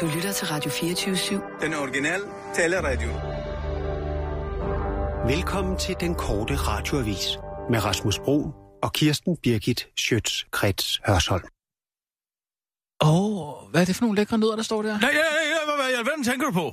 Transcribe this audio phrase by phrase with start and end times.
[0.00, 1.60] Du lytter til Radio 24-7.
[1.64, 3.10] Den originale taleradio.
[5.34, 7.24] Velkommen til den korte radioavis
[7.70, 8.38] med Rasmus Bro
[8.82, 11.48] og Kirsten Birgit Schøtz-Krets Hørsholm.
[13.02, 15.00] Åh, oh, hvad er det for nogle lækre nødder, der står der?
[15.00, 16.66] Nej, ja, ja, hvad, hvad i alverden tænker du på?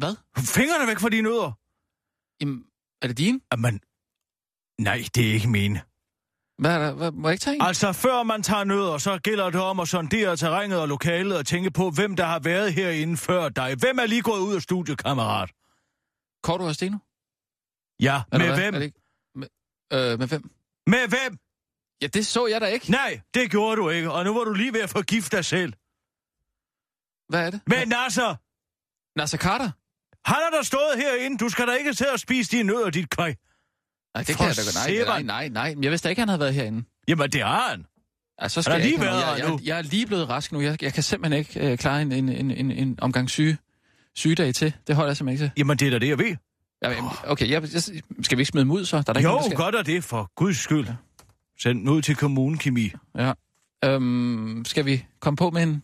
[0.00, 0.14] Hvad?
[0.56, 1.50] Fingrene væk fra dine nødder.
[2.40, 2.58] Jamen,
[3.02, 3.40] er det dine?
[3.52, 3.80] Jamen,
[4.88, 5.78] nej, det er ikke mine.
[6.58, 6.92] Hvad er der?
[6.92, 7.62] Hvad, må jeg ikke tage en?
[7.62, 11.46] Altså, før man tager nødder, så gælder det om at sondere terrænet og lokalet og
[11.46, 13.74] tænke på, hvem der har været herinde før dig.
[13.74, 15.50] Hvem er lige gået ud af studiet, kammerat?
[16.42, 16.98] Kort og Steno?
[18.00, 18.62] Ja, Eller med hvad?
[18.64, 18.74] hvem?
[18.74, 19.00] Er det ikke?
[19.34, 19.48] Med,
[19.92, 20.50] øh, med hvem?
[20.86, 21.38] Med hvem?
[22.02, 22.90] Ja, det så jeg da ikke.
[22.90, 25.72] Nej, det gjorde du ikke, og nu var du lige ved at forgifte dig selv.
[27.28, 27.60] Hvad er det?
[27.66, 28.34] Med Nasser!
[29.18, 29.70] Nasser Carter?
[30.30, 31.38] Han har da stået herinde.
[31.38, 33.34] Du skal da ikke til at spise dine nødder, dit køj.
[34.16, 35.06] Nej, det For kan jeg da godt.
[35.06, 35.82] Nej, nej, nej, nej.
[35.82, 36.84] Jeg vidste ikke, han havde været herinde.
[37.08, 37.84] Jamen, det har han.
[38.38, 39.58] Altså, så skal Han jeg lige ikke have været jeg, nu.
[39.58, 40.60] jeg, jeg er lige blevet rask nu.
[40.60, 43.58] Jeg, jeg kan simpelthen ikke øh, klare en, en, en, en, en omgang syge,
[44.14, 44.72] sygedag til.
[44.86, 45.60] Det holder jeg simpelthen ikke til.
[45.60, 46.36] Jamen, det er da det, jeg ved.
[46.82, 47.82] Ja, men, okay, jeg, jeg,
[48.22, 48.96] skal vi ikke smide dem ud så?
[48.96, 50.86] Der er der ikke Jo, nogen, der godt er det, for guds skyld.
[51.62, 52.92] Send den ud til kommunekemi.
[53.18, 53.32] Ja.
[53.84, 55.82] Øhm, skal vi komme på med en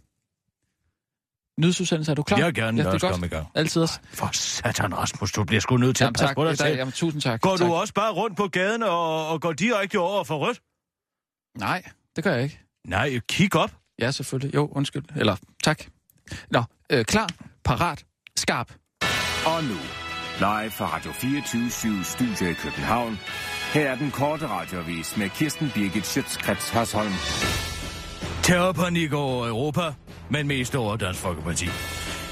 [1.60, 2.10] nyhedsudsendelse?
[2.10, 2.38] Er du klar?
[2.38, 3.12] Jeg vil gerne ja, det er også godt.
[3.12, 3.46] komme i gang.
[3.54, 3.98] Altid også.
[4.14, 6.36] For satan, Rasmus, du bliver sgu nødt til Jamen, at passe tak.
[6.36, 6.76] på dig Tak, selv.
[6.78, 7.40] jamen, tusind tak.
[7.40, 7.66] Går tak.
[7.68, 10.60] du også bare rundt på gaden og, og går direkte over for rødt?
[11.58, 11.82] Nej,
[12.16, 12.60] det gør jeg ikke.
[12.86, 13.70] Nej, kig op.
[13.98, 14.54] Ja, selvfølgelig.
[14.54, 15.02] Jo, undskyld.
[15.16, 15.84] Eller tak.
[16.50, 17.28] Nå, øh, klar,
[17.64, 18.04] parat,
[18.36, 18.72] skarp.
[19.46, 19.76] Og nu,
[20.38, 23.18] live fra Radio 24 Studio i København.
[23.72, 27.12] Her er den korte radiovis med Kirsten Birgit Schøtzgrads Hasholm.
[28.42, 29.92] Terrorpanik over Europa,
[30.32, 31.68] men mest over Dansk Folkeparti.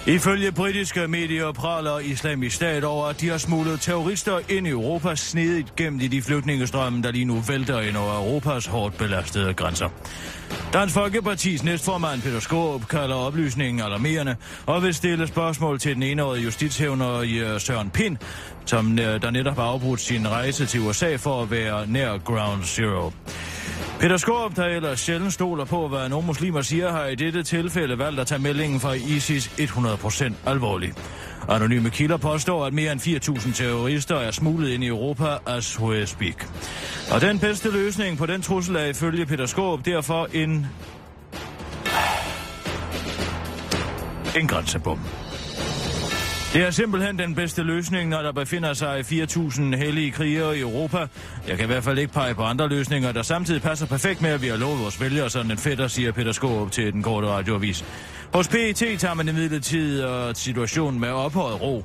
[0.07, 5.15] Ifølge britiske medier praler islamisk stat over, at de har smuglet terrorister ind i Europa
[5.15, 9.89] snedigt gennem i de flygtningestrømme, der lige nu vælter ind over Europas hårdt belastede grænser.
[10.73, 16.45] Dansk Folkepartis næstformand Peter Skåb kalder oplysningen alarmerende og vil stille spørgsmål til den enårige
[16.45, 18.17] justitshævner Søren Pind,
[18.67, 22.65] som øh, der netop har afbrudt sin rejse til USA for at være nær Ground
[22.65, 23.11] Zero.
[24.01, 27.99] Peter Skorup, der ellers sjældent stoler på, hvad nogle muslimer siger, har i dette tilfælde
[27.99, 30.99] valgt at tage meldingen fra ISIS 100% alvorligt.
[31.49, 36.33] Anonyme kilder påstår, at mere end 4.000 terrorister er smuglet ind i Europa as Suezbik.
[36.33, 37.15] speak.
[37.15, 40.67] Og den bedste løsning på den trussel er ifølge Peter Skorup derfor en...
[44.41, 44.99] En grænsebom.
[46.53, 50.99] Det er simpelthen den bedste løsning, når der befinder sig 4.000 hellige krigere i Europa.
[51.49, 54.31] Jeg kan i hvert fald ikke pege på andre løsninger, der samtidig passer perfekt med,
[54.31, 57.27] at vi har lovet vores vælgere sådan en fætter, siger Peter Skåb til den korte
[57.29, 57.85] radioavis.
[58.33, 61.85] Hos PET tager man imidlertid og situationen med ophøjet ro.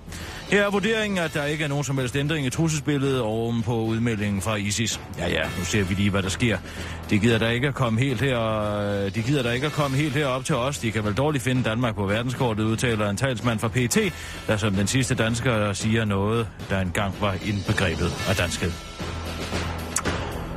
[0.51, 3.75] Her er vurderingen, at der ikke er nogen som helst ændring i trusselsbilledet oven på
[3.75, 4.99] udmeldingen fra ISIS.
[5.17, 6.57] Ja, ja, nu ser vi lige, hvad der sker.
[7.09, 8.39] De gider der ikke at komme helt her,
[8.79, 10.77] øh, de gider der ikke at komme helt herop til os.
[10.77, 14.13] De kan vel dårligt finde Danmark på verdenskortet, udtaler en talsmand fra PET,
[14.47, 18.71] der som den sidste dansker siger noget, der engang var indbegrebet af danskhed.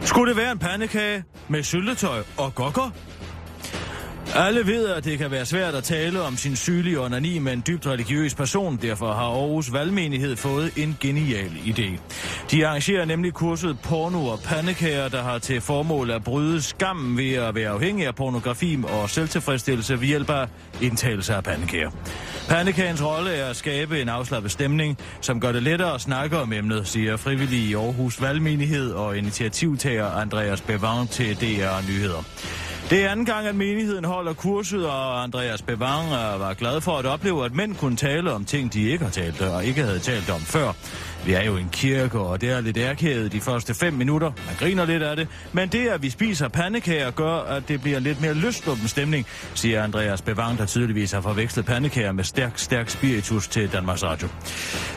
[0.00, 2.91] Skulle det være en pandekage med syltetøj og gokker?
[4.34, 7.62] Alle ved, at det kan være svært at tale om sin sygelige onani med en
[7.66, 8.78] dybt religiøs person.
[8.83, 12.00] Derfor har Aarhus Valgmenighed fået en genial idé.
[12.50, 17.33] De arrangerer nemlig kurset Porno og Pandekager, der har til formål at bryde skammen ved
[17.33, 20.49] at være afhængig af pornografi og selvtilfredsstillelse ved hjælp af
[20.81, 21.91] indtagelse af pandekager.
[22.49, 26.53] Pandekagens rolle er at skabe en afslappet stemning, som gør det lettere at snakke om
[26.53, 32.25] emnet, siger frivillige i Aarhus Valgmenighed og initiativtager Andreas Bevang til DR Nyheder.
[32.91, 37.06] Det er anden gang, at menigheden holder kurset, og Andreas Bevang var glad for at
[37.06, 40.31] opleve, at mænd kunne tale om ting, de ikke har talt og ikke havde talt
[40.31, 40.72] om før.
[41.26, 44.32] Vi er jo en kirke, og det er lidt ærkædet de første fem minutter.
[44.46, 45.28] Man griner lidt af det.
[45.52, 49.82] Men det, at vi spiser pandekager, gør, at det bliver lidt mere løsluppen stemning, siger
[49.82, 54.28] Andreas Bevang, der tydeligvis har forvekslet pandekager med stærk, stærk spiritus til Danmarks Radio.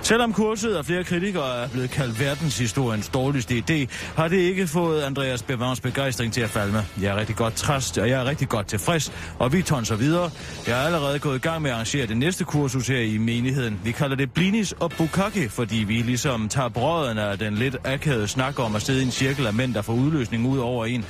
[0.02, 5.02] Selvom kurset af flere kritikere er blevet kaldt verdenshistoriens dårligste idé, har det ikke fået
[5.02, 6.86] Andreas Bevangs begejstring til at falme.
[7.02, 10.32] Jeg er rigtig godt træst, og jeg er rigtig godt tilfreds, og vi tonser videre.
[10.68, 13.80] Jeg er allerede gået i gang med at arrangere det næste kursus her i menigheden.
[13.84, 18.28] Vi kalder det Blinis og Bukake, fordi vi ligesom tager brøden af den lidt akavede
[18.28, 21.06] snak om at sidde i en cirkel af mænd, der får udløsning ud over en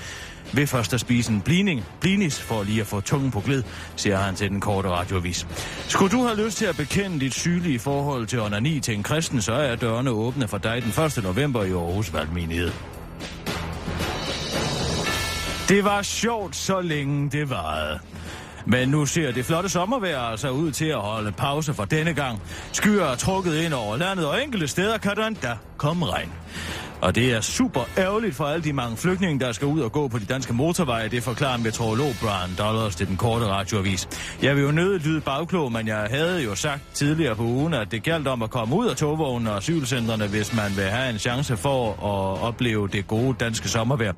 [0.54, 3.64] ved først at spise en blining, blinis for lige at få tungen på glid,
[3.96, 5.48] siger han til den korte radioavis.
[5.88, 9.42] Skulle du have lyst til at bekende dit sygelige forhold til onani til en kristen,
[9.42, 11.24] så er dørene åbne for dig den 1.
[11.24, 12.72] november i Aarhus Valgmenighed.
[15.70, 18.00] Det var sjovt, så længe det varede.
[18.66, 22.42] Men nu ser det flotte sommervejr altså ud til at holde pause for denne gang.
[22.72, 26.32] Skyer er trukket ind over landet, og enkelte steder kan der endda komme regn.
[27.02, 30.08] Og det er super ærgerligt for alle de mange flygtninge, der skal ud og gå
[30.08, 31.08] på de danske motorveje.
[31.08, 34.10] Det forklarer meteorolog Brian Dollars til den korte radioavis.
[34.42, 37.92] Jeg vil jo nøde lyde bagklog, men jeg havde jo sagt tidligere på ugen, at
[37.92, 41.20] det galt om at komme ud af togvognen og asylcentrene, hvis man vil have en
[41.20, 44.14] chance for at opleve det gode danske sommervejr.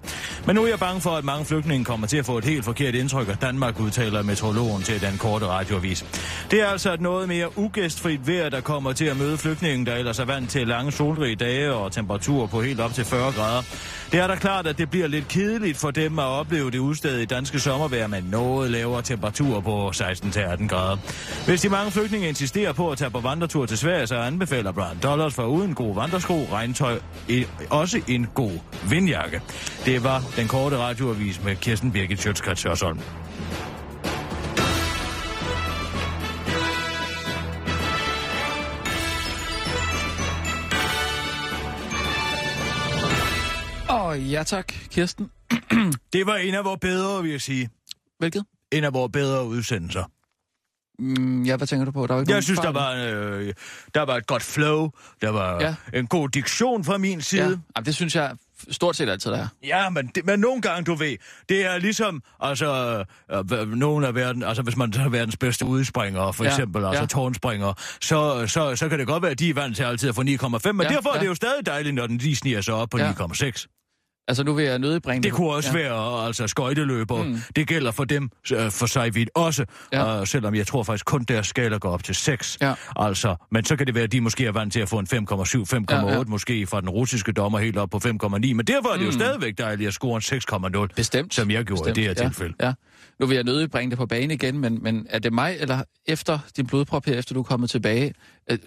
[0.48, 2.66] Men nu er jeg bange for, at mange flygtninge kommer til at få et helt
[2.66, 6.06] forkert indtryk af Danmark, udtaler meteorologen til den korte radioavis.
[6.52, 9.96] Det er altså et noget mere ugæstfrit vejr, der kommer til at møde flygtningen, der
[9.96, 13.64] ellers er vant til lange solrige dage og temperaturer på helt op til 40 grader.
[14.12, 17.22] Det er da klart, at det bliver lidt kedeligt for dem at opleve det udstedet
[17.22, 20.98] i danske sommervejr med noget lavere temperatur på 16-18 grader.
[21.46, 24.98] Hvis de mange flygtninge insisterer på at tage på vandretur til Sverige, så anbefaler Brian
[25.04, 27.00] Dollars for uden god vandresko, regntøj,
[27.70, 28.60] også en god
[28.90, 29.42] vindjakke.
[29.86, 33.00] Det var den korte radioavis med Kirsten Birgit Sjøtskrets Hørsholm.
[44.13, 45.31] Ja tak, Kirsten.
[46.13, 47.69] det var en af vores bedre, vil jeg sige.
[48.19, 48.45] Hvilket?
[48.71, 50.04] En af vores bedre udsendelser.
[51.00, 52.07] Mm, ja, hvad tænker du på?
[52.07, 53.54] Der var ikke jeg synes, der var, øh,
[53.94, 54.89] der var et godt flow.
[55.21, 55.75] Der var ja.
[55.94, 57.42] en god diktion fra min side.
[57.42, 57.50] Ja.
[57.50, 58.36] Jamen, det synes jeg
[58.71, 59.48] stort set altid, der er.
[59.63, 61.18] Ja, men, det, men nogle gange, du ved,
[61.50, 66.31] det er ligesom, altså, øh, nogen af verden, altså hvis man er verdens bedste udspringer,
[66.31, 66.50] for ja.
[66.50, 67.07] eksempel, altså ja.
[67.07, 70.15] tårnspringer, så, så, så kan det godt være, at de er vant til altid at
[70.15, 70.89] få 9,5, men ja.
[70.89, 71.15] derfor ja.
[71.15, 73.12] er det jo stadig dejligt, når den lige sniger sig op på ja.
[73.12, 73.83] 9,6.
[74.28, 75.24] Altså nu vil jeg nødebringe det.
[75.24, 75.84] Det kunne også ja.
[75.84, 77.24] være altså skøjteløber.
[77.24, 77.38] Mm.
[77.56, 80.20] Det gælder for dem uh, for sig vidt også, ja.
[80.20, 82.58] uh, selvom jeg tror faktisk kun deres skala går op til 6.
[82.62, 82.74] Ja.
[82.96, 85.08] Altså, men så kan det være, at de måske er vant til at få en
[85.12, 86.24] 5,7, 5,8 ja, ja.
[86.28, 88.30] måske fra den russiske dommer helt op på 5,9.
[88.30, 89.06] Men derfor er det mm.
[89.06, 90.94] jo stadigvæk dejligt at score en 6,0.
[90.96, 91.34] Bestemt.
[91.34, 91.98] Som jeg gjorde Bestemt.
[91.98, 92.30] i det her ja.
[92.30, 92.54] tilfælde.
[92.62, 92.74] Ja.
[93.20, 96.40] Nu vil jeg nødebringe det på banen igen, men, men er det mig, eller efter
[96.58, 98.14] din blodprop her, efter du er kommet tilbage?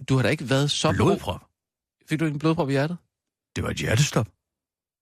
[0.08, 0.93] Du har da ikke været så...
[0.93, 1.41] Blodprop?
[2.08, 2.97] Fik du ikke en blodprop i hjertet?
[3.56, 4.26] Det var et hjertestop.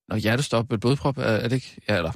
[0.08, 1.80] Når hjertestop med blodprop, er, er det ikke...
[1.88, 2.12] Ja, eller...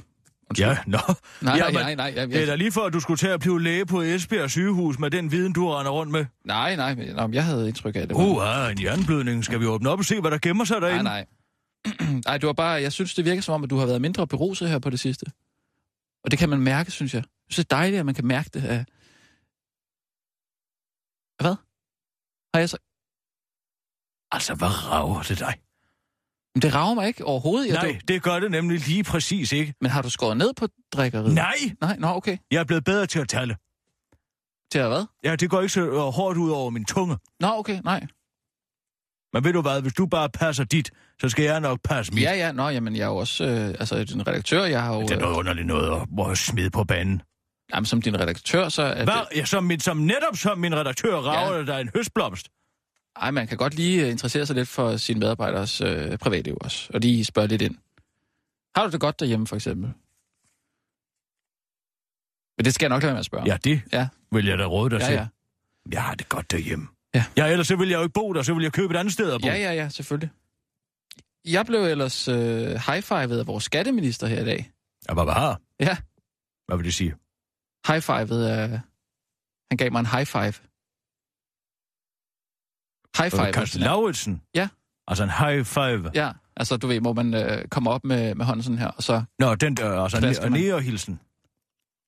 [0.49, 0.67] Undskyld.
[0.67, 0.99] Ja, nå.
[1.41, 2.13] Nej, ja, nej, nej, nej.
[2.15, 4.49] Jeg, det er da lige for, at du skulle til at blive læge på Esbjerg
[4.49, 6.25] sygehus med den viden, du render rundt med.
[6.45, 8.15] Nej, nej, men jeg havde indtryk af det.
[8.15, 9.45] Uh, ah, en jernblødning.
[9.45, 11.03] Skal vi åbne op og se, hvad der gemmer sig derinde?
[11.03, 11.25] Nej,
[11.85, 12.21] nej.
[12.25, 12.81] Nej, du har bare...
[12.81, 14.99] Jeg synes, det virker som om, at du har været mindre beruset her på det
[14.99, 15.25] sidste.
[16.23, 17.19] Og det kan man mærke, synes jeg.
[17.19, 18.65] Jeg synes, det er dejligt, at man kan mærke det.
[18.65, 18.85] Af...
[21.41, 21.55] Hvad?
[22.53, 22.77] Har jeg så...
[24.31, 25.53] Altså, hvad rager det dig?
[26.59, 27.67] Men det rager mig ikke overhovedet.
[27.67, 29.73] Jeg Nej, det gør det nemlig lige præcis ikke.
[29.81, 31.33] Men har du skåret ned på drikkeriet?
[31.33, 31.55] Nej!
[31.81, 32.37] Nej, nå, okay.
[32.51, 33.55] Jeg er blevet bedre til at tale.
[34.71, 35.05] Til at hvad?
[35.23, 37.17] Ja, det går ikke så øh, hårdt ud over min tunge.
[37.39, 38.07] Nå, okay, nej.
[39.33, 40.91] Men ved du hvad, hvis du bare passer dit,
[41.21, 42.23] så skal jeg nok passe mit.
[42.23, 45.01] Ja, ja, nå, jamen jeg er jo også, øh, altså en redaktør, jeg har jo...
[45.01, 47.21] Det er noget underligt noget at, at smide på banen.
[47.73, 49.13] Jamen som din redaktør, så er Hvad?
[49.13, 49.37] Det...
[49.37, 51.65] Ja, som, min, som netop som min redaktør rager ja.
[51.65, 52.49] der en høstblomst.
[53.15, 56.89] Ej, man kan godt lige øh, interessere sig lidt for sine medarbejderes øh, privatliv også,
[56.93, 57.75] og lige spørge lidt ind.
[58.75, 59.93] Har du det godt derhjemme, for eksempel?
[62.57, 63.45] Men det skal jeg nok lade med at spørge.
[63.45, 64.07] Ja, det ja.
[64.31, 65.13] vil jeg da råde dig ja, til.
[65.13, 65.27] Ja.
[65.91, 66.87] Jeg har det godt derhjemme.
[67.15, 67.25] Ja.
[67.37, 69.13] ja, ellers så vil jeg jo ikke bo der, så vil jeg købe et andet
[69.13, 69.47] sted at bo.
[69.47, 70.29] Ja, ja, ja, selvfølgelig.
[71.45, 72.35] Jeg blev ellers øh,
[72.67, 74.71] high-fivet af vores skatteminister her i dag.
[75.09, 75.61] Ja, hvad har?
[75.79, 75.97] Ja.
[76.67, 77.15] Hvad vil det sige?
[77.87, 78.69] High-fivet af...
[79.71, 80.68] Han gav mig en high five.
[83.17, 83.53] High five.
[83.53, 84.41] Carsten Lauritsen?
[84.55, 84.67] Ja.
[85.07, 86.11] Altså en high five?
[86.15, 89.03] Ja, altså du ved, hvor man øh, kommer op med, med hånden sådan her, og
[89.03, 89.23] så...
[89.39, 91.19] Nå, den der, altså en nære-hilsen.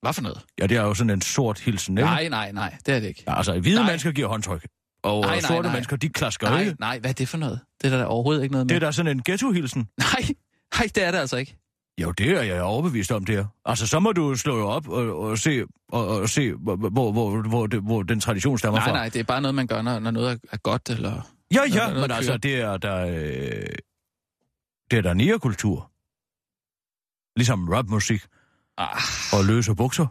[0.02, 0.42] Hvad for noget?
[0.60, 2.06] Ja, det er jo sådan en sort hilsen, ikke?
[2.06, 3.24] Nej, nej, nej, det er det ikke.
[3.28, 3.86] Ja, altså, hvide nej.
[3.86, 4.68] mennesker giver håndtryk.
[5.04, 5.72] Og nej, nej, sorte nej.
[5.74, 6.76] mennesker, de klasker nej, ikke.
[6.80, 7.60] Nej, hvad er det for noget?
[7.82, 8.70] Det er der overhovedet ikke noget med.
[8.76, 9.88] Det er da sådan en ghetto-hilsen.
[10.14, 10.28] Nej,
[10.78, 11.58] nej, det er det altså ikke.
[12.02, 13.46] Jo, det er jeg overbevist om, det er.
[13.66, 17.42] Altså, så må du slå op og, og se, og, og se hvor, hvor, hvor,
[17.42, 18.92] hvor, det, hvor den tradition stammer nej, fra.
[18.92, 21.32] Nej, nej, det er bare noget, man gør, når, når noget er godt, eller...
[21.54, 23.08] Ja, ja, noget, men altså, det er der...
[23.08, 23.68] Øh,
[24.92, 25.92] det er der nærkultur.
[27.36, 28.22] Ligesom rapmusik.
[28.78, 28.88] Ah.
[29.34, 30.08] Og løse bukser.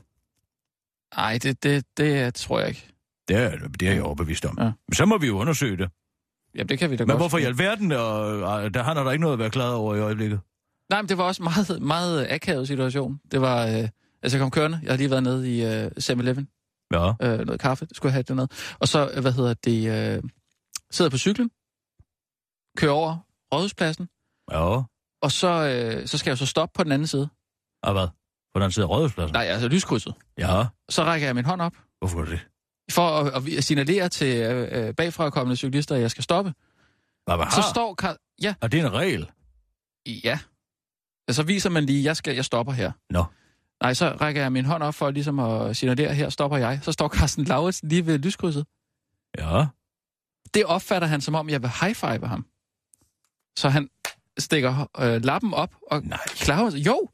[1.16, 2.86] Nej, det, det, det tror jeg ikke.
[3.28, 4.58] Det er, det er jeg overbevist om.
[4.58, 4.64] Ja.
[4.64, 5.90] Men så må vi jo undersøge det.
[6.54, 7.16] Jamen, det kan vi da Men godt.
[7.16, 10.00] Men hvorfor i alverden, og, der har der ikke noget at være glad over i
[10.00, 10.40] øjeblikket?
[10.90, 13.20] Nej, men det var også meget, meget akavet situation.
[13.30, 13.88] Det var, øh,
[14.22, 16.48] altså jeg kom kørende, jeg har lige været nede i øh, 7-Eleven.
[16.92, 17.12] Ja.
[17.22, 18.76] Øh, noget kaffe, skulle jeg have det noget.
[18.80, 20.22] Og så, hvad hedder det, øh,
[20.90, 21.50] sidder på cyklen,
[22.76, 23.18] kører over
[23.54, 24.08] rådhuspladsen.
[24.50, 24.82] Ja.
[25.22, 27.28] Og så, øh, så skal jeg så stoppe på den anden side.
[27.82, 28.06] Og hvad?
[28.08, 29.32] På den anden side af rådhuspladsen?
[29.32, 30.14] Nej, altså lyskrydset.
[30.38, 30.66] Ja.
[30.88, 31.72] Så rækker jeg min hånd op.
[31.98, 32.46] Hvorfor det?
[32.90, 36.52] For at, at signalere til øh, bagfra kommende cyklister, at jeg skal stoppe.
[37.26, 37.96] Hvad, hvad så står...
[38.42, 38.54] Ja.
[38.60, 39.30] Er det en regel?
[40.24, 40.38] Ja.
[41.30, 42.92] Ja, så viser man lige, jeg skal, jeg stopper her.
[43.10, 43.24] Nå.
[43.82, 46.78] Nej, så rækker jeg min hånd op for ligesom at signalere, her stopper jeg.
[46.82, 48.64] Så står Carsten Lauritsen lige ved lyskrydset.
[49.38, 49.66] Ja.
[50.54, 52.46] Det opfatter han som om, jeg vil high-five ham.
[53.58, 53.88] Så han
[54.38, 56.18] stikker øh, lappen op og Nej.
[56.26, 56.76] klarer.
[56.76, 57.08] Jo,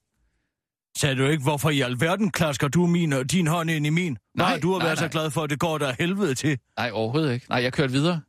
[0.99, 4.12] Sagde du ikke, hvorfor i alverden klasker du min, og din hånd ind i min?
[4.35, 5.11] Nej, Nej, du har nej, været så nej.
[5.11, 6.58] glad for, at det går der helvede til.
[6.78, 7.46] nej, overhovedet ikke.
[7.49, 8.20] Nej, jeg kørte videre.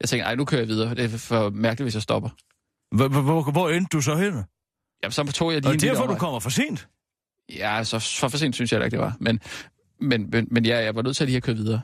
[0.00, 0.94] Jeg tænkte, nej, nu kører jeg videre.
[0.94, 2.30] Det er for mærkeligt, hvis jeg stopper.
[3.50, 4.44] Hvor, endte du så hen?
[5.02, 6.88] Jamen, så tog jeg lige Og en derfor, du kommer for sent.
[7.56, 9.16] Ja, så for, for sent synes jeg da ikke, det var.
[9.20, 9.40] Men,
[10.00, 11.80] men, men, men ja, jeg var nødt til at lige at køre videre.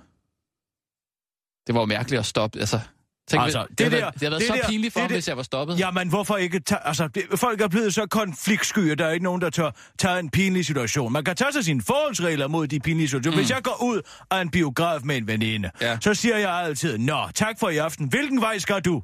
[1.66, 2.58] Det var jo mærkeligt at stoppe.
[2.60, 2.80] Altså,
[3.28, 5.10] tænk, Altså, det, det det, der- det havde været det så der- pinligt for det
[5.10, 5.78] der- hvis jeg var stoppet.
[5.78, 6.86] Jamen, hvorfor ikke tage...
[6.86, 10.18] Altså, det, folk er blevet så konfliktsky, at der er ikke nogen, der tør tage
[10.18, 11.12] en pinlig situation.
[11.12, 13.36] Man kan tage sig sine forholdsregler mod de pinlige situationer.
[13.36, 13.40] Mm.
[13.42, 15.98] Hvis jeg går ud af en biograf med en veninde, Ja.
[16.00, 18.08] så siger jeg altid, Nå, tak for i aften.
[18.08, 19.02] Hvilken vej skal du?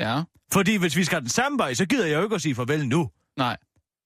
[0.00, 2.54] Ja, Fordi hvis vi skal den samme vej, så gider jeg jo ikke at sige
[2.54, 3.10] farvel nu.
[3.36, 3.56] nej.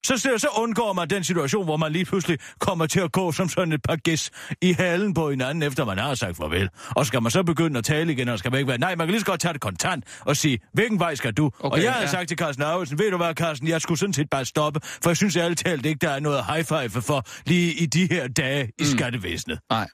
[0.06, 3.48] Så, så, undgår man den situation, hvor man lige pludselig kommer til at gå som
[3.48, 4.30] sådan et par gæs
[4.62, 6.68] i halen på hinanden, efter man har sagt farvel.
[6.96, 8.78] Og skal man så begynde at tale igen, og skal man ikke være...
[8.78, 11.46] Nej, man kan lige så godt tage det kontant og sige, hvilken vej skal du?
[11.46, 12.06] Okay, og jeg ja.
[12.06, 15.10] sagt til Carsten Arvesen, ved du hvad, Carsten, jeg skulle sådan set bare stoppe, for
[15.10, 18.28] jeg synes ærligt talt ikke, der er noget high five for lige i de her
[18.28, 18.84] dage i Mm.
[18.98, 19.58] skattevæsenet.
[19.70, 19.88] Nej.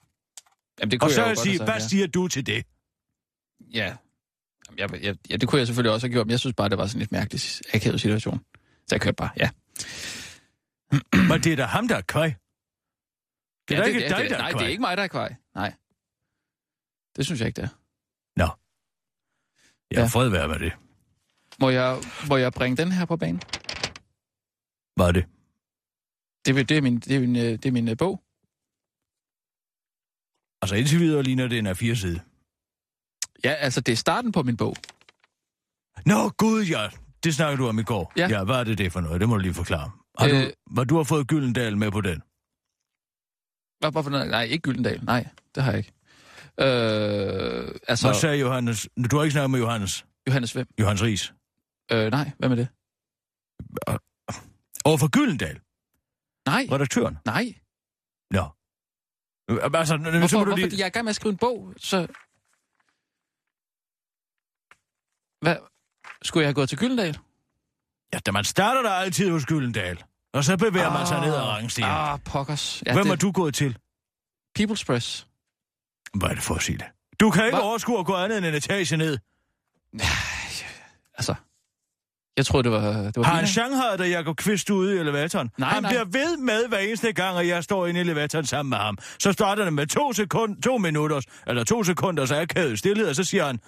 [0.80, 2.64] Jamen, det Og kunne så jeg sige, hvad siger du til det?
[3.74, 3.92] ja.
[4.80, 6.78] Jeg, jeg, ja, det kunne jeg selvfølgelig også have gjort, men jeg synes bare, det
[6.78, 7.40] var sådan lidt mærkelig
[7.74, 8.44] akavet situation.
[8.86, 9.50] Så jeg kørte bare, ja.
[11.30, 12.30] Men det er da ham, der er kvæg.
[13.68, 15.02] Det er ja, ikke det, dig, det, der er Nej, det er ikke mig, der
[15.02, 15.34] er kvej.
[15.54, 15.72] Nej.
[17.16, 17.74] Det synes jeg ikke, det er.
[18.42, 18.48] Ja,
[20.00, 20.06] Ja.
[20.06, 20.72] fred være med det.
[21.60, 23.40] Må jeg, må jeg bringe den her på banen?
[24.96, 25.24] Hvad er det?
[26.46, 28.22] Det, er- det er min, det er min, øh, det er min øh, bog.
[30.62, 32.20] Altså indtil videre ligner det en af fire side.
[33.44, 34.76] Ja, altså, det er starten på min bog.
[36.06, 36.88] Nå, gud ja.
[37.24, 38.12] Det snakkede du om i går.
[38.16, 38.28] Ja.
[38.28, 39.20] ja hvad er det det for noget?
[39.20, 39.90] Det må du lige forklare.
[40.18, 40.42] Har øh...
[40.44, 42.22] Du, hvad du har fået Gyldendal med på den?
[43.80, 44.30] Hvad, hvorfor, noget?
[44.30, 45.04] nej, ikke Gyldendal.
[45.04, 45.92] Nej, det har jeg ikke.
[46.60, 48.88] Øh, altså, Hvad sagde Johannes?
[49.10, 50.06] Du har ikke snakket med Johannes.
[50.28, 50.66] Johannes Hvem?
[50.80, 51.34] Johannes Ries.
[51.92, 52.68] Øh, nej, hvad med det?
[54.84, 55.60] Over for Gyldendal,
[56.46, 57.18] Nej, redaktøren.
[57.26, 57.54] nej.
[58.30, 58.44] Nå.
[59.78, 60.56] Altså, Hvorfor, må du hvorfor?
[60.56, 60.78] lige...
[60.78, 62.06] Jeg er i gang med at skrive en bog, så...
[65.40, 65.56] Hvad?
[66.22, 67.18] Skulle jeg have gået til Gyldendal?
[68.12, 70.02] Ja, da man starter der altid hos Gyldendal.
[70.32, 71.90] Og så bevæger man sig ned ad rangstigen.
[71.90, 72.82] Ah, pokkers.
[72.86, 73.76] Ja, Hvem det, er du gået til?
[74.58, 75.26] People's Press.
[76.14, 76.86] Hvad er det for at sige det?
[77.20, 77.64] Du kan ikke Hva?
[77.64, 79.18] overskue at gå andet end en etage ned.
[81.14, 81.34] Altså,
[82.36, 83.46] jeg troede, det var, det var Har en Bina.
[83.46, 85.50] Shanghai, der Jacob Kvist ude i elevatoren?
[85.58, 85.90] Nej, han nej.
[85.90, 88.98] bliver ved med hver eneste gang, at jeg står inde i elevatoren sammen med ham.
[89.18, 93.08] Så starter det med to, sekund, to minutter, eller to sekunder, så er kædet stillhed,
[93.08, 93.60] og så siger han,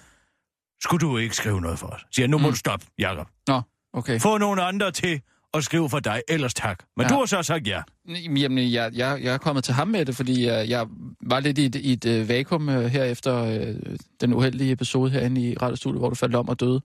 [0.83, 2.01] skulle du ikke skrive noget for os?
[2.11, 2.51] Siger nu må Mm.
[2.53, 3.27] du stoppe, Jacob.
[3.47, 3.61] Nå,
[3.93, 4.19] okay.
[4.19, 5.21] Få nogle andre til
[5.53, 6.83] at skrive for dig, ellers tak.
[6.97, 7.09] Men Ja.
[7.09, 7.81] du har så sagt ja.
[8.25, 10.87] Jamen, jeg, jeg, jeg er kommet til ham med det, fordi jeg, jeg
[11.21, 13.75] var lidt i et, i et øh, vakuum øh, her efter øh,
[14.21, 16.81] den uheldige episode herinde i radiostudiet, hvor du faldt om og døde.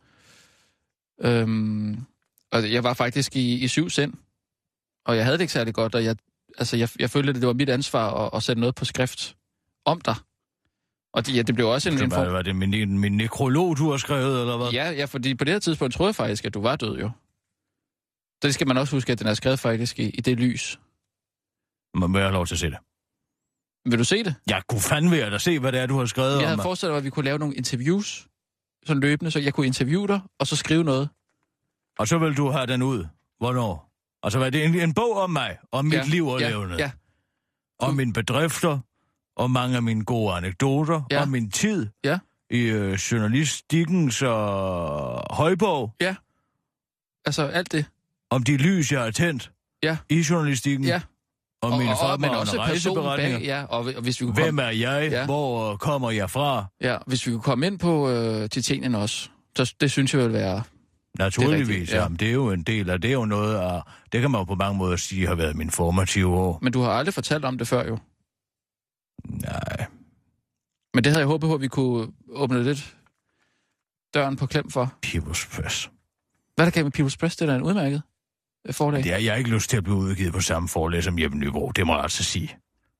[1.20, 1.98] Øhm,
[2.52, 4.14] og jeg var faktisk i, i syv sind,
[5.06, 6.16] og jeg havde det ikke særlig godt, og jeg,
[6.58, 9.36] altså, jeg, jeg følte, at det var mit ansvar at, at sætte noget på skrift
[9.84, 10.14] om dig.
[11.18, 12.32] Og det, ja, det blev også en, en var, form...
[12.32, 14.70] var det min, min nekrolog, du har skrevet, eller hvad?
[14.72, 17.10] Ja, ja, fordi på det her tidspunkt troede jeg faktisk, at du var død jo.
[18.42, 20.80] Så det skal man også huske, at den er skrevet faktisk i, i det lys.
[21.94, 22.78] Men må jeg have lov til at se det?
[23.90, 24.34] Vil du se det?
[24.46, 26.56] Jeg kunne fandme være at se, hvad det er, du har skrevet Jeg om havde
[26.56, 26.62] mig.
[26.62, 28.28] forestillet mig, at vi kunne lave nogle interviews,
[28.86, 31.08] sådan løbende, så jeg kunne interviewe dig, og så skrive noget.
[31.98, 33.06] Og så vil du have den ud.
[33.38, 33.88] Hvornår?
[34.22, 36.50] Altså, hvad er det en, en bog om mig, om mit ja, liv og ja,
[36.50, 36.76] levende.
[36.76, 36.90] Ja,
[37.78, 38.78] Om mine bedrifter,
[39.38, 41.22] og mange af mine gode anekdoter, Ja.
[41.22, 42.18] om min tid Ja.
[42.50, 45.94] i øh, journalistikkens og højborg,
[47.26, 47.84] altså alt det.
[48.30, 49.50] om de lys, jeg har tændt
[49.82, 49.96] Ja.
[50.10, 51.00] i journalistikken, Ja.
[51.62, 53.38] om mine men fremragende også personen rejseberetninger.
[53.38, 55.10] bag, ja, og, og hvis vi kunne Hvem komme, er jeg?
[55.10, 55.24] Ja.
[55.24, 56.64] Hvor kommer jeg fra?
[56.80, 60.32] ja, hvis vi kunne komme ind på øh, Titanien også, så det synes jeg vil
[60.32, 60.62] være...
[61.18, 62.02] Naturligvis, rigtigt, det ja.
[62.02, 63.80] Jamen, det er jo en del af det, er jo noget af,
[64.12, 66.58] det kan man jo på mange måder sige har været min formative år.
[66.62, 67.98] Men du har aldrig fortalt om det før jo.
[69.28, 69.86] Nej,
[70.94, 72.96] Men det havde jeg håbet på, at vi kunne åbne lidt
[74.14, 74.94] døren på klem for.
[75.06, 75.90] People's Press.
[76.54, 77.36] Hvad er der gav med People's Press?
[77.36, 78.02] Det er da en udmærket
[78.68, 79.04] øh, forlag.
[79.04, 81.38] Det er, jeg har ikke lyst til at blive udgivet på samme forlag som Jeppe
[81.38, 82.56] Nygaard, det må jeg altså sige.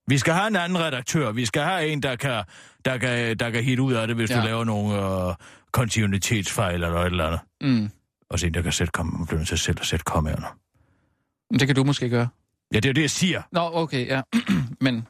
[0.07, 1.31] Vi skal have en anden redaktør.
[1.31, 2.43] Vi skal have en, der kan,
[2.85, 4.39] der kan, der kan hit ud af det, hvis ja.
[4.39, 5.35] Du laver nogle øh,
[5.71, 7.39] kontinuitetsfejl eller et eller andet.
[7.61, 7.89] Mm.
[8.29, 10.45] Og så en, der kan sætte, kom, bliver nødt til selv at sætte kommerne.
[11.51, 12.27] Men det kan du måske gøre.
[12.73, 13.41] Ja, det er det, jeg siger.
[13.51, 14.21] Nå, okay, ja.
[14.85, 15.07] Men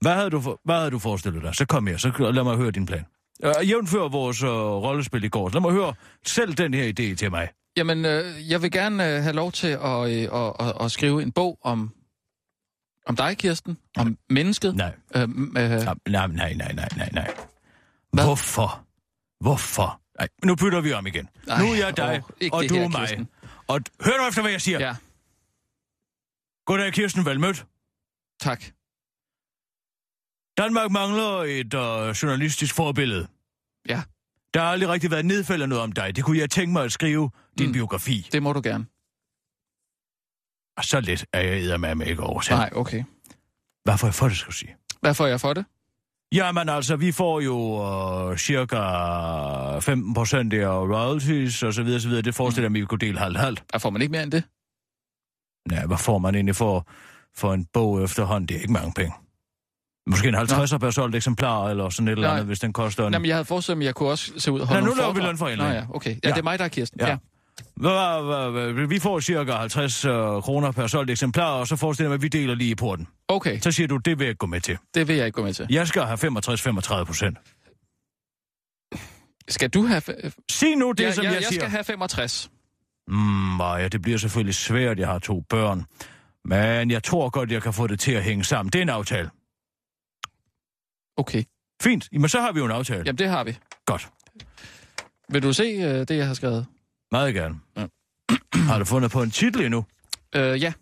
[0.00, 1.54] Hvad havde du, for, hvad havde du forestillet dig?
[1.54, 3.06] Så kom her, så lad mig høre din plan.
[3.44, 5.50] Uh, jævnfør vores uh, rollespil i går.
[5.52, 5.94] Lad mig høre
[6.26, 7.48] selv den her idé til mig.
[7.76, 11.22] Jamen, øh, jeg vil gerne øh, have lov til at, øh, at, at, at skrive
[11.22, 11.94] en bog om,
[13.06, 14.76] om dig, Kirsten, om mennesket.
[14.76, 14.92] Nej.
[15.14, 17.34] Øh, øh, Nej, nej, nej, nej, nej, nej, nej.
[18.12, 18.24] Hvad?
[18.24, 18.80] Hvorfor?
[19.40, 21.28] Hvorfor Nej, nu bytter vi om igen.
[21.48, 23.00] Ej, nu er jeg dig, åh, og du her, er mig.
[23.00, 23.28] Kirsten.
[23.66, 24.80] Og hør du efter, hvad jeg siger.
[24.80, 24.96] Ja,
[26.66, 27.66] Goddag, Kirsten, vel mødt.
[28.40, 28.64] tak.
[30.58, 33.26] Danmark mangler et øh, journalistisk forbillede.
[33.88, 34.02] Ja.
[34.54, 36.16] Der har aldrig rigtig været nedfældet noget om dig.
[36.16, 37.72] Det kunne jeg tænke mig at skrive din Mm.
[37.72, 38.28] biografi.
[38.32, 38.86] Det må du gerne.
[40.76, 42.54] Og så let er jeg eddermame ikke over til.
[42.54, 43.04] Nej, okay.
[43.84, 44.76] Hvad får jeg for det, skal du sige?
[45.00, 45.64] Hvad får jeg for det?
[46.32, 47.82] Jamen altså, vi får jo
[48.30, 48.76] øh, cirka
[49.78, 52.22] 15 procent af royalties og så videre, så videre.
[52.22, 53.64] Det forestiller mig, at vi kunne dele halvt-halvt.
[53.70, 54.44] Hvad får man ikke mere end det?
[55.70, 56.86] Ja, hvad får man egentlig for,
[57.34, 58.48] for en bog efterhånden?
[58.48, 59.12] Det er ikke mange penge.
[60.10, 62.32] Måske en 50'er per solgt eksemplar, eller sådan et eller Nej.
[62.34, 63.12] andet, hvis den koster en...
[63.12, 65.00] Jamen, jeg havde forestillet mig, at jeg kunne også se ud og holde nu nogle
[65.00, 65.68] laver vi lønforhandling.
[65.70, 66.10] Nå ja, okay.
[66.10, 66.30] Ja, Ja.
[66.30, 67.00] det er mig, der er Kirsten.
[67.00, 67.08] Ja.
[67.08, 67.16] Ja.
[68.88, 72.22] Vi får cirka 50 uh, kroner per solgt eksemplar, og så forestiller jeg mig, at
[72.22, 73.08] vi deler lige i porten.
[73.28, 74.78] Okay, Så siger du, det vil jeg ikke gå med til.
[74.94, 75.66] det vil jeg ikke gå med til.
[75.70, 77.38] Jeg skal have 65-35 procent.
[79.48, 80.02] Skal du have...
[80.08, 81.60] f- Sig nu det, ja, som jeg, jeg, jeg siger.
[81.60, 82.50] skal have 65.
[83.08, 85.84] Mm, Maja, det bliver selvfølgelig svært, jeg har to børn.
[86.44, 88.72] Men jeg tror godt, jeg kan få det til at hænge sammen.
[88.72, 89.30] Det er en aftale.
[91.16, 91.44] Okay.
[91.82, 92.08] Fint.
[92.12, 93.02] Jamen, så har vi jo en aftale.
[93.06, 93.58] Jamen, det har vi.
[93.86, 94.10] Godt.
[95.28, 96.66] Vil du se øh, det, jeg har skrevet?
[97.10, 97.60] Meget gerne.
[97.76, 97.86] Ja.
[98.70, 99.84] har du fundet på en titel endnu?
[100.34, 100.72] Øh, ja.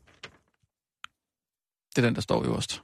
[1.96, 2.82] Det er den, der står øverst.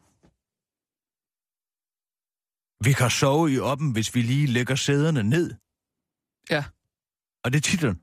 [2.85, 5.55] Vi kan sove i oppen, hvis vi lige lægger sæderne ned.
[6.51, 6.65] Ja.
[7.45, 7.95] Og det er titlen.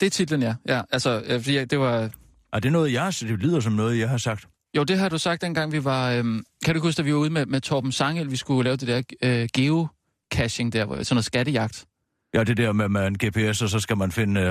[0.00, 0.54] Det er titlen, ja.
[0.68, 2.10] Ja, altså, fordi det var...
[2.52, 4.48] Er det noget, jeg har Det lyder som noget, jeg har sagt.
[4.76, 6.10] Jo, det har du sagt, dengang vi var...
[6.10, 8.76] Øhm, kan du huske, at vi var ude med, med Torben Sangel, vi skulle lave
[8.76, 11.84] det der øh, geocaching der, hvor- sådan noget skattejagt.
[12.34, 14.46] Ja, det der med, med en GPS, og så skal man finde øh,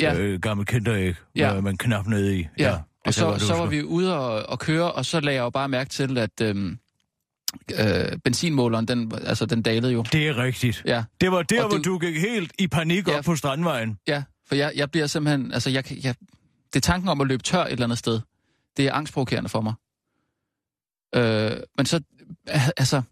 [0.00, 0.14] Ja.
[0.14, 0.18] ja.
[0.20, 1.54] øh, gammel kinderæg, Ja.
[1.54, 1.60] ja.
[1.60, 2.46] med en knap nede i.
[2.58, 5.36] Ja, det og så, godt så var vi ude og, og køre, og så lagde
[5.36, 6.78] jeg jo bare mærke til, at øhm,
[7.80, 10.04] øh, benzinmåleren, den, altså, den dalede jo.
[10.12, 10.82] Det er rigtigt.
[10.86, 13.18] Ja, Det var der, Og hvor det- du gik helt i panik Ja.
[13.18, 13.98] op på Strandvejen.
[14.08, 15.52] ja, for jeg, jeg bliver simpelthen...
[15.52, 16.14] Altså, jeg, jeg,
[16.72, 18.20] det er tanken om at løbe tør et eller andet sted.
[18.76, 19.74] Det er angstprovokerende for mig.
[21.14, 22.00] Øh, men så,
[22.76, 23.02] altså...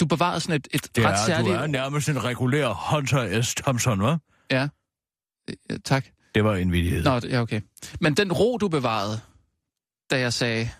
[0.00, 1.54] Du bevarede sådan et, et Det ret er, særligt...
[1.54, 3.54] du er nærmest en regulær Hunter S.
[3.54, 4.46] Thompson, hva'?
[4.50, 4.68] Ja,
[5.70, 6.06] øh, tak.
[6.34, 7.04] Det var en vidighed.
[7.04, 7.60] Nå, ja, okay.
[8.00, 9.20] Men den ro, du bevarede,
[10.10, 10.70] da jeg sagde,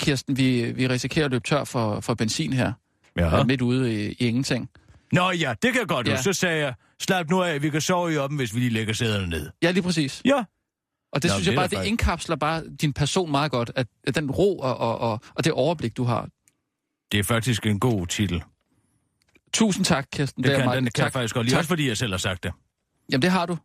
[0.00, 2.72] Kirsten, vi, vi risikerer at løbe tør for, for benzin her,
[3.16, 3.44] ja.
[3.44, 4.70] midt ude i, i ingenting.
[5.12, 6.22] Nå ja, det kan jeg godt ja.
[6.22, 8.94] Så sagde jeg, slap nu af, vi kan sove i oppen, hvis vi lige lægger
[8.94, 9.50] sæderne ned.
[9.62, 10.22] Ja, lige præcis.
[10.24, 10.44] Ja.
[11.12, 13.70] Og det Nå, synes det jeg bare, det faktisk- indkapsler bare din person meget godt,
[13.74, 16.28] at, at den ro og, og, og, og det overblik, du har.
[17.12, 18.42] Det er faktisk en god titel.
[19.52, 20.44] Tusind tak, Kirsten.
[20.44, 21.12] Det er kan, meget- den kan jeg tak.
[21.12, 21.58] faktisk godt lide, tak.
[21.58, 22.52] også fordi jeg selv har sagt det.
[23.12, 23.58] Jamen, det har du.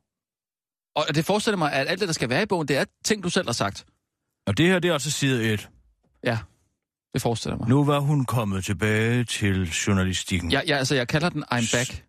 [0.96, 3.24] Og det forestiller mig, at alt det, der skal være i bogen, det er ting,
[3.24, 3.86] du selv har sagt.
[4.48, 5.70] Og det her, det er også side 1.
[6.24, 6.38] Ja,
[7.14, 7.70] det forestiller mig.
[7.70, 10.52] Nu var hun kommet tilbage til journalistikken.
[10.52, 12.06] Ja, ja, altså, jeg kalder den I'm Back.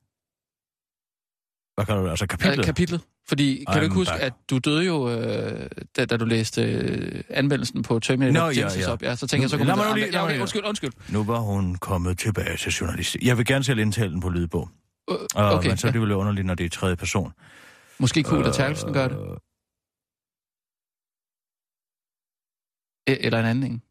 [1.74, 2.10] Hvad kalder du det?
[2.10, 2.64] Altså kapitlet?
[2.64, 2.66] Kapitlet.
[2.66, 3.00] kapitlet.
[3.28, 4.22] Fordi, kan I'm du ikke huske, back.
[4.22, 8.52] at du døde jo, øh, da, da du læste øh, anmeldelsen på Terminator Nå, ja,
[8.60, 8.92] Genesis ja.
[8.92, 9.02] op?
[9.02, 9.88] Ja, så tænker jeg, så Nu- kunne man...
[9.88, 10.92] nu lige- ja, okay, undskyld, undskyld.
[11.12, 13.22] Nu var hun kommet tilbage til journalistik.
[13.24, 14.70] Jeg vil gerne selv indtale den på lydbog.
[15.10, 15.92] Øh, Okay, okay, men så er ja.
[15.92, 17.32] det vel underligt, når det er i tredje person.
[17.98, 19.16] Måske kunne Ulla Terkelsen gøre det.
[23.10, 23.82] E- Eller en anden en.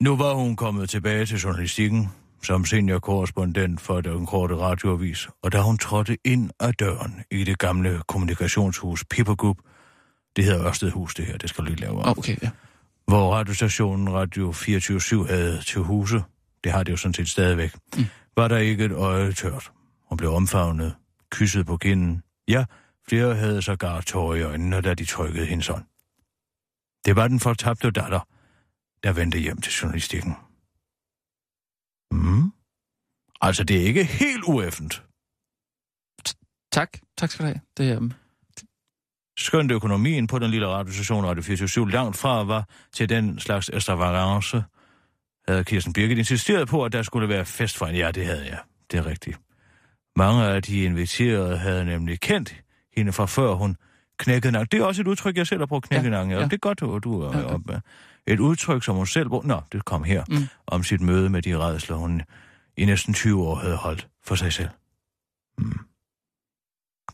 [0.00, 2.08] Nu var hun kommet tilbage til journalistikken
[2.42, 7.58] som seniorkorrespondent for den korte radioavis, og da hun trådte ind ad døren i det
[7.58, 9.56] gamle kommunikationshus Pipper Group,
[10.36, 12.50] det hedder Ørstedhus det her, det skal lige lave om, Oh, okay, ja.
[13.06, 16.22] hvor radiostationen Radio 24 havde til huse,
[16.64, 18.04] det har det jo sådan set stadigvæk, Mm.
[18.36, 19.70] var der ikke et øje tørt.
[20.08, 20.94] Hun blev omfavnet,
[21.30, 22.22] kysset på kinden.
[22.48, 22.64] Ja,
[23.08, 25.84] flere havde sågar tårer i øjnene, da de trykkede hendes hånd.
[27.04, 28.20] Det var den fortabte datter,
[29.02, 30.36] der vendte hjem til journalistikken.
[32.12, 32.52] Mm.
[33.40, 35.02] Altså, det er ikke helt ueffent.
[36.72, 36.98] Tak.
[37.16, 37.60] Tak skal du have.
[37.76, 38.12] Det, um...
[39.38, 44.64] Skønt økonomien på den lille radiostation Radio 24 langt fra var til den slags extravagance,
[45.48, 47.96] havde Kirsten Birgit insisteret på, at der skulle være fest for en.
[47.96, 48.58] Ja, det havde jeg.
[48.90, 49.38] Det er rigtigt.
[50.16, 52.62] Mange af de inviterede havde nemlig kendt
[52.96, 53.76] hende fra før hun
[54.18, 54.68] knækkede nakken.
[54.72, 56.36] Det er også et udtryk, jeg selv har brugt knækket Ja, nakken.
[56.36, 56.44] Ja.
[56.44, 57.54] Det er godt, du, du er Ja, ja.
[57.54, 57.80] op med.
[58.28, 59.28] Et udtryk, som hun selv.
[59.28, 60.24] Nå, det kom her.
[60.28, 60.48] Mm.
[60.66, 62.22] Om sit møde med de redsler, hun
[62.76, 64.70] i næsten 20 år havde holdt for sig selv.
[65.58, 65.78] Mm.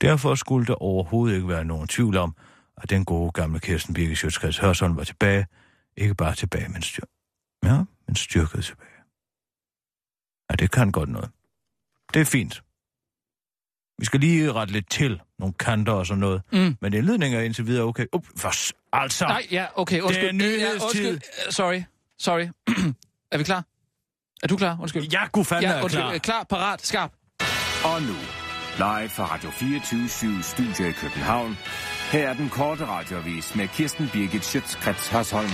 [0.00, 2.36] Derfor skulle der overhovedet ikke være nogen tvivl om,
[2.76, 5.46] at den gode gamle Kirsten Birgit Sjøtskreds Hørsson var tilbage.
[5.96, 7.04] Ikke bare tilbage, men, styr...
[7.64, 8.90] ja, men styrket tilbage.
[10.50, 11.30] Ja, det kan godt noget.
[12.14, 12.62] Det er fint.
[13.98, 16.42] Vi skal lige rette lidt til nogle kanter og sådan noget.
[16.52, 16.76] Mm.
[16.80, 18.06] Men indledningen er indtil videre okay.
[18.12, 18.52] Up, for,
[18.92, 20.22] altså, Nej, ja, okay, undskyld.
[20.22, 21.04] Det er nyhedstid.
[21.04, 21.20] Ja, undskyld.
[21.46, 21.82] Uh, Sorry.
[22.18, 22.46] Sorry.
[23.32, 23.64] er vi klar?
[24.42, 24.78] Er du klar?
[24.80, 25.06] Undskyld.
[25.12, 26.02] jeg kunne fandme ja, er undskyld.
[26.02, 26.18] klar.
[26.18, 27.12] Klar, klar parat, skarp.
[27.84, 28.16] Og nu,
[28.76, 31.58] Live fra Radio 24 Studio i København.
[32.12, 35.50] Her er den korte radiovis med Kirsten Birgit Schøtzgrads Hasholm.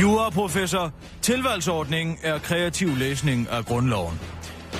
[0.00, 4.20] Juraprofessor, tilvalgsordningen er kreativ læsning af grundloven.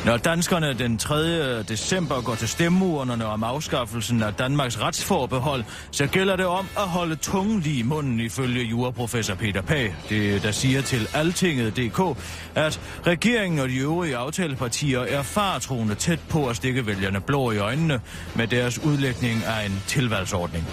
[0.05, 1.63] Når danskerne den 3.
[1.63, 7.17] december går til stemmeurnerne om afskaffelsen af Danmarks retsforbehold, så gælder det om at holde
[7.17, 12.19] tungen lige i munden ifølge juraprofessor Peter Pag, det der siger til Altinget.dk,
[12.55, 17.59] at regeringen og de øvrige aftalepartier er fartroende tæt på at stikke vælgerne blå i
[17.59, 18.01] øjnene
[18.35, 20.67] med deres udlægning af en tilvalgsordning.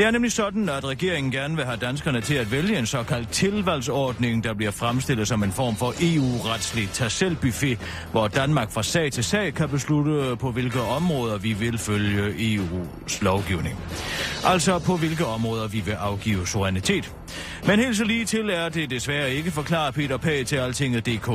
[0.00, 3.28] Det er nemlig sådan, at regeringen gerne vil have danskerne til at vælge en såkaldt
[3.28, 7.78] tilvalgsordning, der bliver fremstillet som en form for EU-retslig tasselbuffet,
[8.12, 13.24] hvor Danmark fra sag til sag kan beslutte, på hvilke områder vi vil følge EU's
[13.24, 13.76] lovgivning.
[14.44, 17.12] Altså på hvilke områder vi vil afgive suverænitet.
[17.66, 21.30] Men helt så lige til er det desværre ikke, forklarer Peter Pag til Altinget.dk.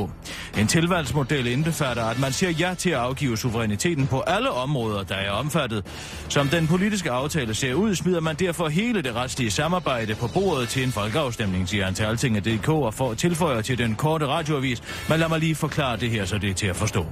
[0.58, 5.14] En tilvalgsmodel indbefatter, at man siger ja til at afgive suveræniteten på alle områder, der
[5.14, 5.84] er omfattet.
[6.28, 10.68] Som den politiske aftale ser ud, smider man derfor hele det retslige samarbejde på bordet
[10.68, 14.82] til en folkeafstemning, siger han til Altinget.dk og får tilføjer til den korte radioavis.
[15.08, 17.06] Men lad mig lige forklare det her, så det er til at forstå.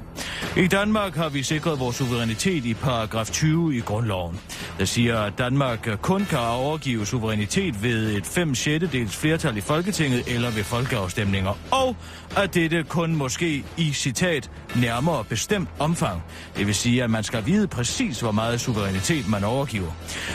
[0.57, 4.41] I Danmark har vi sikret vores suverænitet i paragraf 20 i grundloven.
[4.79, 9.61] Der siger, at Danmark kun kan overgive suverænitet ved et 5 6 dels flertal i
[9.61, 11.97] Folketinget eller ved folkeafstemninger, og
[12.37, 16.23] at dette kun må ske i citat nærmere bestemt omfang.
[16.57, 19.91] Det vil sige, at man skal vide præcis, hvor meget suverænitet man overgiver.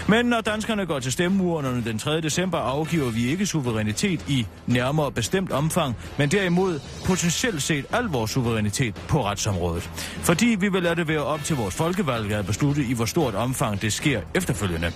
[0.07, 2.21] Men når danskerne går til stemmeurnerne den 3.
[2.21, 8.31] december, afgiver vi ikke suverænitet i nærmere bestemt omfang, men derimod potentielt set al vores
[8.31, 9.89] suverænitet på retsområdet.
[10.21, 13.35] Fordi vi vil lade det være op til vores folkevalg at beslutte, i hvor stort
[13.35, 14.91] omfang det sker efterfølgende.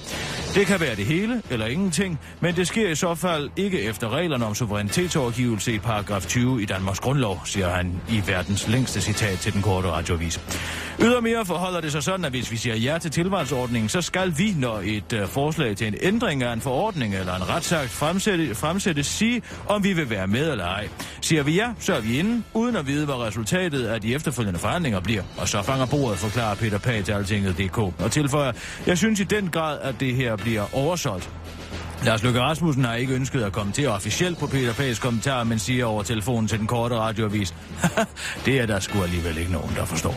[0.56, 4.10] Det kan være det hele eller ingenting, men det sker i så fald ikke efter
[4.10, 9.40] reglerne om suverænitetsovergivelse i paragraf 20 i Danmarks grundlov, siger han i verdens længste citat
[9.40, 10.42] til den korte radiovis.
[11.00, 14.54] Ydermere forholder det sig sådan, at hvis vi siger ja til tilvalgsordningen, så skal vi,
[14.58, 19.08] når et øh, forslag til en ændring af en forordning eller en retsakt fremsætte, fremsættes,
[19.08, 20.90] sige, om vi vil være med eller ej.
[21.22, 24.60] Siger vi ja, så er vi inde, uden at vide, hvad resultatet af de efterfølgende
[24.60, 25.24] forhandlinger bliver.
[25.38, 28.52] Og så fanger bordet, forklarer Peter Pag til Altinget.dk og tilføjer,
[28.88, 31.30] jeg synes i den grad, at det her bliver oversolgt.
[32.06, 35.60] Lars Løkke Rasmussen har ikke ønsket at komme til officielt på Peter Pags kommentar, men
[35.60, 37.56] siger over telefonen til den korte radioavis,
[38.46, 40.16] det er der sgu alligevel ikke nogen, der forstår.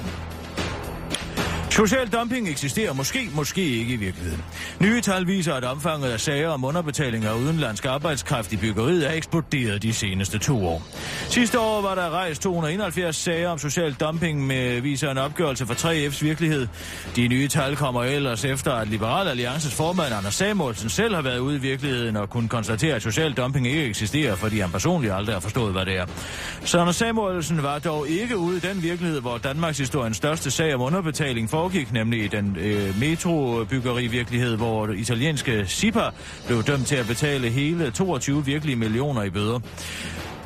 [1.77, 4.45] Social dumping eksisterer måske, måske ikke i virkeligheden.
[4.81, 9.13] Nye tal viser, at omfanget af sager om underbetaling af udenlandsk arbejdskraft i byggeriet er
[9.13, 10.83] eksploderet de seneste to år.
[11.29, 15.75] Sidste år var der rejst 271 sager om social dumping med viser en opgørelse for
[15.75, 16.69] 3F's virkelighed.
[17.17, 21.39] De nye tal kommer ellers efter, at Liberal Alliances formand Anders Samuelsen selv har været
[21.39, 25.35] ude i virkeligheden og kunne konstatere, at social dumping ikke eksisterer, fordi han personligt aldrig
[25.35, 26.07] har forstået, hvad det er.
[26.65, 30.75] Så Anders Samuelsen var dog ikke ude i den virkelighed, hvor Danmarks historiens største sag
[30.75, 36.11] om underbetaling for foregik, nemlig i den øh, metrobyggeri-virkelighed, hvor italienske SIPA
[36.47, 39.61] blev dømt til at betale hele 22 virkelige millioner i bøder.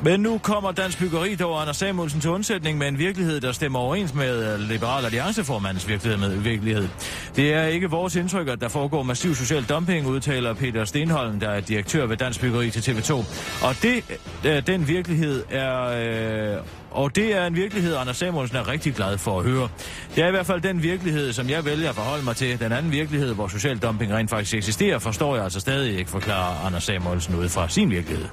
[0.03, 3.79] Men nu kommer Dansk Byggeri dog Anders Samuelsen til undsætning med en virkelighed, der stemmer
[3.79, 6.19] overens med øh, Liberal Allianceformandens virkelighed.
[6.19, 6.87] Med virkelighed.
[7.35, 11.49] Det er ikke vores indtryk, at der foregår massiv social dumping, udtaler Peter Stenholm, der
[11.49, 13.13] er direktør ved Dansk Byggeri til TV2.
[13.67, 14.03] Og det,
[14.45, 16.57] øh, den virkelighed er...
[16.57, 19.69] Øh, og det er en virkelighed, Anders Samuelsen er rigtig glad for at høre.
[20.15, 22.59] Det er i hvert fald den virkelighed, som jeg vælger at forholde mig til.
[22.59, 26.65] Den anden virkelighed, hvor social dumping rent faktisk eksisterer, forstår jeg altså stadig ikke, forklarer
[26.65, 28.25] Anders Samuelsen ud fra sin virkelighed.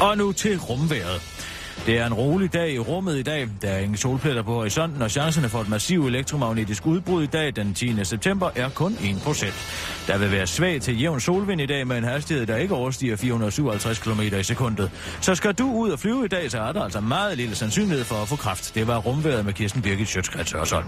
[0.00, 1.41] Og nu til rumværet.
[1.86, 3.48] Det er en rolig dag i rummet i dag.
[3.62, 7.56] Der er ingen solpletter på horisonten, og chancerne for et massivt elektromagnetisk udbrud i dag,
[7.56, 8.04] den 10.
[8.04, 10.06] september, er kun 1%.
[10.06, 13.16] Der vil være svag til jævn solvind i dag med en hastighed, der ikke overstiger
[13.16, 14.90] 457 km i sekundet.
[15.20, 18.04] Så skal du ud og flyve i dag, så er der altså meget lille sandsynlighed
[18.04, 18.74] for at få kraft.
[18.74, 20.86] Det var rumværet med Kirsten Birgit Sjøtskrets Hørsholm.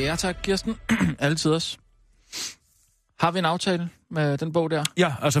[0.00, 0.76] Ja tak, Kirsten.
[1.18, 1.78] Altid også.
[3.20, 4.84] Har vi en aftale med den bog der?
[4.96, 5.40] Ja, altså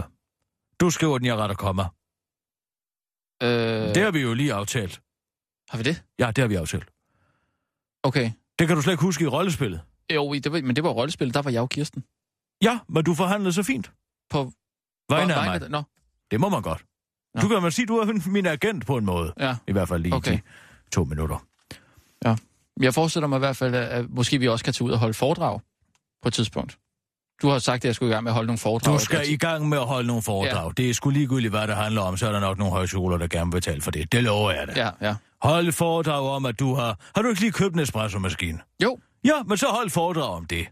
[0.00, 0.76] 65-35.
[0.80, 1.84] Du skriver den, jeg retter kommer.
[3.42, 3.94] Øh...
[3.94, 5.00] Det har vi jo lige aftalt.
[5.68, 6.02] Har vi det?
[6.18, 6.88] Ja, det har vi aftalt.
[8.02, 8.30] Okay.
[8.58, 9.80] Det kan du slet ikke huske i rollespillet.
[10.14, 12.04] Jo, det var, men det var rollespillet, der var jeg og Kirsten.
[12.62, 13.92] Ja, men du forhandlede så fint.
[14.30, 14.52] På
[15.08, 15.70] vegne af mig.
[15.70, 15.82] Nå.
[16.30, 16.84] Det må man godt.
[17.34, 17.40] Nå.
[17.40, 19.32] Du kan man sige, du er min agent på en måde.
[19.38, 19.56] Ja.
[19.68, 20.38] I hvert fald lige okay.
[20.92, 21.46] to minutter.
[22.24, 22.36] Ja.
[22.80, 25.14] Jeg forestiller mig i hvert fald, at måske vi også kan tage ud og holde
[25.14, 25.60] foredrag
[26.22, 26.78] på et tidspunkt.
[27.42, 28.94] Du har sagt, at jeg skulle i gang med at holde nogle foredrag.
[28.94, 30.72] Du skal i gang med at holde nogle foredrag.
[30.78, 30.82] Ja.
[30.82, 32.16] Det er sgu ligegyldigt, hvad det handler om.
[32.16, 34.12] Så er der nok nogle højskoler, der gerne vil betale for det.
[34.12, 34.76] Det lover jeg dig.
[34.76, 35.14] Ja, ja.
[35.42, 36.98] Hold foredrag om, at du har...
[37.14, 38.58] Har du ikke lige købt en espresso-maskine?
[38.82, 38.98] Jo.
[39.24, 40.66] Ja, men så hold foredrag om det.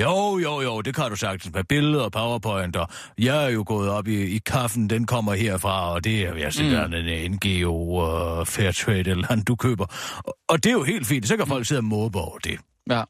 [0.00, 3.64] Jo, jo, jo, det kan du sagtens med billeder og powerpoint, og jeg er jo
[3.66, 6.96] gået op i, i kaffen, den kommer herfra, og det er jeg sikkert mm.
[6.96, 8.02] en NGO
[8.40, 9.86] uh, Fairtrade eller andet, du køber.
[10.24, 12.58] Og, og det er jo helt fint, så kan folk sidde og måbe over det.
[12.90, 13.02] Ja.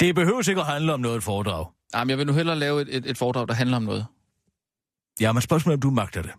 [0.00, 1.66] Det behøver sikkert at handle om noget foredrag.
[1.94, 4.06] Jamen, jeg vil nu hellere lave et, et, et foredrag, der handler om noget.
[5.20, 6.32] Ja, men spørgsmålet er, om du magter det.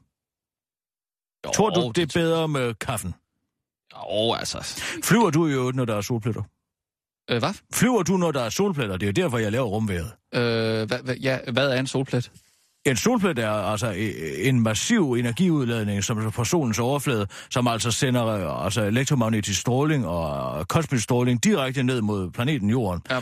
[1.46, 3.14] Jo, Tror du, det er bedre med kaffen?
[3.96, 4.84] Jo, altså...
[5.04, 6.44] Flyver du i øvrigt, når der er solpletter?
[7.32, 7.54] Øh, hvad?
[7.74, 8.98] Flyver du, når der er solpletter?
[8.98, 10.12] Det er jo derfor, jeg laver rumværet.
[10.36, 10.42] Øh,
[10.88, 12.32] hvad, hvad, ja, hvad er en solplet?
[12.86, 17.92] En solplet er altså øh, en massiv energiudladning som er på solens overflade, som altså
[17.92, 23.02] sender øh, altså elektromagnetisk stråling og kosmisk stråling direkte ned mod planeten Jorden.
[23.10, 23.22] Ja.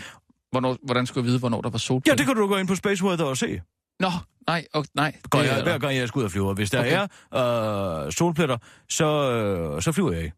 [0.51, 2.11] Hvornår, hvordan skulle jeg vide, hvornår der var solplet?
[2.11, 3.61] Ja, det kan du gå ind på Space Weather og se.
[3.99, 4.11] Nå,
[4.47, 5.15] nej, okay, nej.
[5.29, 6.53] Går jeg, er hver gang jeg skal ud og flyve.
[6.53, 7.07] Hvis der Okay.
[7.31, 8.57] er øh, solpletter,
[8.89, 10.35] så, øh, så flyver jeg ikke.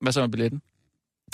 [0.00, 0.60] Hvad så med billetten?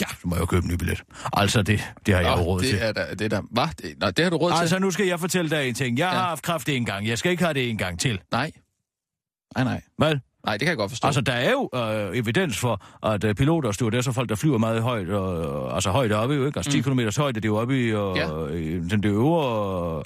[0.00, 1.02] Ja, så må jeg jo købe en ny billet.
[1.32, 2.78] Altså, det, det har jeg jo råd det til.
[2.82, 3.66] er da, det er da, hvad?
[3.82, 4.60] Det, nej, det har du råd til?
[4.60, 5.98] Altså, nu skal jeg fortælle dig en ting.
[5.98, 6.18] Jeg Ja.
[6.18, 7.06] har haft kraft en gang.
[7.08, 8.20] Jeg skal ikke have det en gang til.
[8.32, 8.50] Nej.
[9.56, 9.80] Nej, nej.
[10.08, 10.20] Vel?
[10.46, 11.06] Nej, det kan jeg godt forstå.
[11.06, 14.58] Altså, der er jo øh, evidens for, at øh, piloter og stewardesser, folk, der flyver
[14.58, 16.58] meget højt, og, altså højt oppe jo, ikke?
[16.58, 18.46] Altså 10 km højde, det er jo oppe i, og, Ja.
[18.46, 20.02] i den det øvre,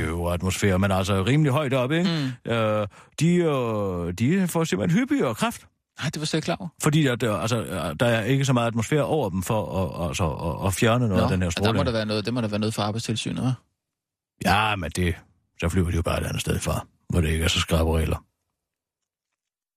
[0.00, 2.32] øh, øvre atmosfære, men altså rimelig højt oppe, ikke?
[2.44, 2.52] Mm.
[2.52, 2.86] Øh,
[3.20, 5.66] de, øh, de får simpelthen hyppigere kraft.
[6.00, 6.68] Nej, det var slet ikke klar over.
[6.82, 9.60] Fordi at, øh, altså, øh, der er ikke så meget atmosfære over dem for
[10.02, 11.76] at, altså, at, at fjerne noget af den her og der stråling.
[11.76, 14.40] må der være noget, det må der være noget for arbejdstilsynet, hva'?
[14.44, 15.14] Ja, men det,
[15.60, 17.98] så flyver de jo bare et andet sted fra, hvor det ikke er så skrabe
[17.98, 18.24] regler.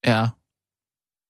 [0.05, 0.27] Ja.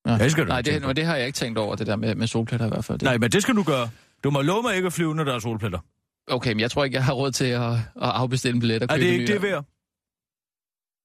[0.07, 0.23] ja.
[0.23, 2.15] Det skal du Nej, det, men det har jeg ikke tænkt over, det der med,
[2.15, 2.99] med solpletter i hvert fald.
[2.99, 3.89] Det, Nej, men det skal du gøre.
[4.23, 5.79] Du må love mig ikke at flyve, når der er solpletter.
[6.27, 8.83] Okay, men jeg tror ikke, jeg har råd til at, at afbestille en billet og
[8.83, 9.33] Er købe det en ikke ny.
[9.33, 9.65] det værd?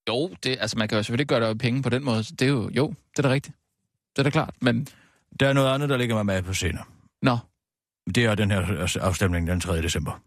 [0.09, 2.19] Jo, det, altså man kan jo selvfølgelig gøre der penge på den måde.
[2.23, 3.57] Det er jo, jo, det er da rigtigt.
[4.17, 4.87] Det er da klart, men...
[5.41, 6.79] Der er noget andet, der ligger mig med på scenen.
[7.23, 7.39] Nå,
[8.15, 9.83] Det er den her afstemning den 3.
[9.83, 10.21] december.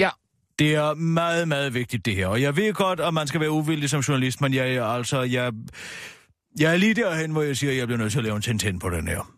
[0.00, 0.10] Ja.
[0.58, 2.26] Det er meget, meget vigtigt, det her.
[2.26, 5.52] Og jeg ved godt, at man skal være uvildig som journalist, men jeg, altså, jeg,
[6.60, 8.42] jeg er lige derhen, hvor jeg siger, at jeg bliver nødt til at lave en
[8.42, 9.32] Tintin på den her.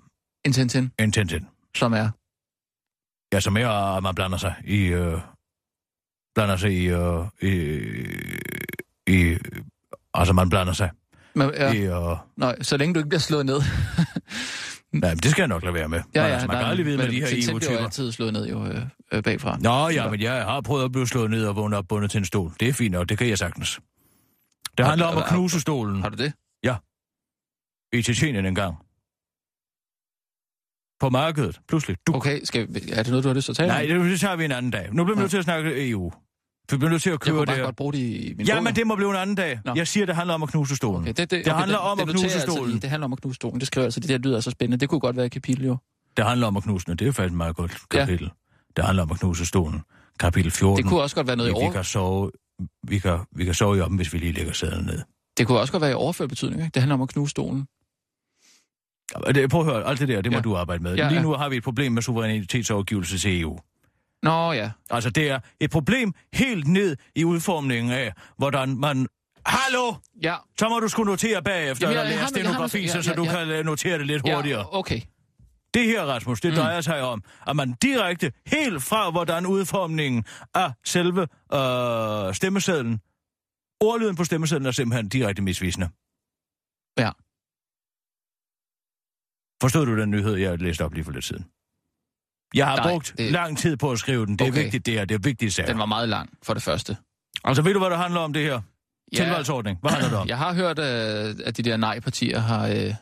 [0.44, 1.46] en Tintin, En Tintin.
[1.76, 2.10] som er...
[3.32, 4.78] Ja, som er, at man blander sig i...
[4.86, 5.20] Øh,
[6.34, 6.86] blander sig i...
[6.86, 7.80] Øh, i,
[9.06, 9.36] i
[10.14, 10.90] altså, man blander sig
[11.34, 11.72] Men, ja.
[11.72, 12.10] ja, i...
[12.12, 13.54] Øh, nej, så længe du ikke bliver slået ned.
[14.92, 15.98] nej, men det skal jeg nok lade være med.
[16.14, 17.84] ja, men, ja, altså, man nej, kan aldrig vide med de her Tintin bliver EU-typer.
[17.84, 19.58] altid slået ned jo, øh, øh, bagfra.
[19.60, 22.18] Nå ja, men jeg har prøvet at blive slået ned og vågne op bundet til
[22.18, 22.52] en stol.
[22.60, 23.80] Det er fint, og det kan jeg sagtens.
[24.78, 26.32] Det Har- handler om at har- knuse stolen Har du det?
[27.92, 28.76] i Tjetjenien en gang.
[31.00, 31.96] På markedet, pludselig.
[32.06, 32.14] Du...
[32.14, 34.02] Okay, skal, vi- er det noget, du har lyst til at tale Nej, om?
[34.02, 34.88] det, det tager vi en anden dag.
[34.92, 35.22] Nu bliver vi Nå.
[35.22, 36.12] nødt til at snakke EU.
[36.70, 38.60] Vi bliver nødt til at Jeg købe kunne det godt bruge det i min Ja,
[38.60, 39.60] men det må blive en anden dag.
[39.64, 39.72] Nå.
[39.76, 41.00] Jeg siger, det handler om at knuse stolen.
[41.02, 42.70] Okay, det, det, Det okay, handler om at det noterer knuse jeg altså stolen.
[42.70, 42.80] lige.
[42.80, 43.60] Det handler om at knuse stolen.
[43.60, 44.00] Det skriver jeg altså.
[44.00, 44.76] Det der lyder så spændende.
[44.80, 45.76] Det kunne godt være et kapitel, jo.
[46.16, 46.96] Det handler om at knuse den.
[46.96, 48.24] Det er faktisk et meget godt kapitel.
[48.24, 48.30] Ja.
[48.76, 49.80] Det handler om at knuse stolen.
[50.20, 50.76] Kapitel 14.
[50.82, 51.72] Det kunne også godt være noget i vi, over...
[51.72, 52.30] kan sove,
[52.82, 55.02] vi, kan, vi kan sove i op, hvis vi lige lægger sædlen ned.
[55.38, 56.70] Det kunne også godt være i overført betydning, ikke?
[56.74, 57.66] Det handler om at knuse stolen.
[59.34, 60.42] Det- Prøv at høre, alt det der, det må Ja.
[60.42, 60.94] du arbejde med.
[60.96, 61.22] Ja, Lige ja.
[61.22, 63.58] nu har vi et problem med suverænitetsovergivelse til EU.
[64.22, 64.70] Nå ja.
[64.90, 69.06] Altså, det er et problem helt ned i udformningen af, hvordan man...
[69.46, 69.94] Hallo!
[70.22, 72.80] Ja, Så må du skulle notere bagefter, Jamen, eller jeg lære har- jeg har- stenografi,
[72.80, 73.30] ja, så, så ja, du ja.
[73.44, 74.60] kan øh, notere det lidt hurtigere.
[74.60, 75.00] ja okay.
[75.74, 76.56] Det her, Rasmus, det Mm.
[76.56, 81.20] drejer sig om, at man direkte, helt fra hvordan udformningen af selve
[81.54, 83.00] øh, stemmesedlen,
[83.80, 85.86] ordlyden på stemmesedlen er simpelthen direkte misvisende.
[86.98, 87.10] Ja.
[89.62, 91.44] Forstod du den nyhed, jeg læste op lige for lidt siden?
[92.54, 94.36] Jeg har Nej, brugt det- lang tid på at skrive den.
[94.38, 94.62] Det er Okay.
[94.62, 95.04] vigtigt, det her.
[95.04, 95.66] Det er vigtige sager.
[95.66, 96.96] Den var meget lang, for det første.
[97.44, 98.60] Altså, ved du, hvad det handler om, det her?
[99.12, 99.78] Ja, Tilvalgsordning.
[99.80, 100.28] Hvad handler det om?
[100.34, 102.94] jeg har hørt, øh, at de der nej-partier har, øh,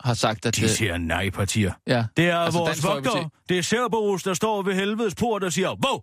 [0.00, 0.56] har sagt, at...
[0.56, 1.72] De øh, siger nej-partier.
[1.86, 3.30] ja, Det er Altså, vores vogter.
[3.48, 6.00] Det er Cerberus, der står ved helvedes port og siger, wow!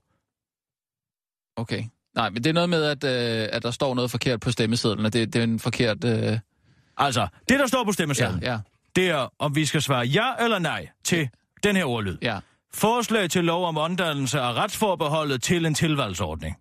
[1.56, 1.84] okay.
[2.15, 5.06] Nej, men det er noget med, at, øh, at der står noget forkert på stemmesedlen,
[5.06, 6.04] og det, det er en forkert...
[6.04, 6.39] Øh,
[6.98, 8.60] Altså, det, der står på ja, stemmesedlen, ja,
[8.95, 11.30] det er, om vi skal svare ja eller nej til
[11.63, 12.17] den her ordlyd.
[12.21, 12.39] ja.
[12.75, 16.55] Forslag til lov om omdannelse af retsforbeholdet til en tilvalgsordning.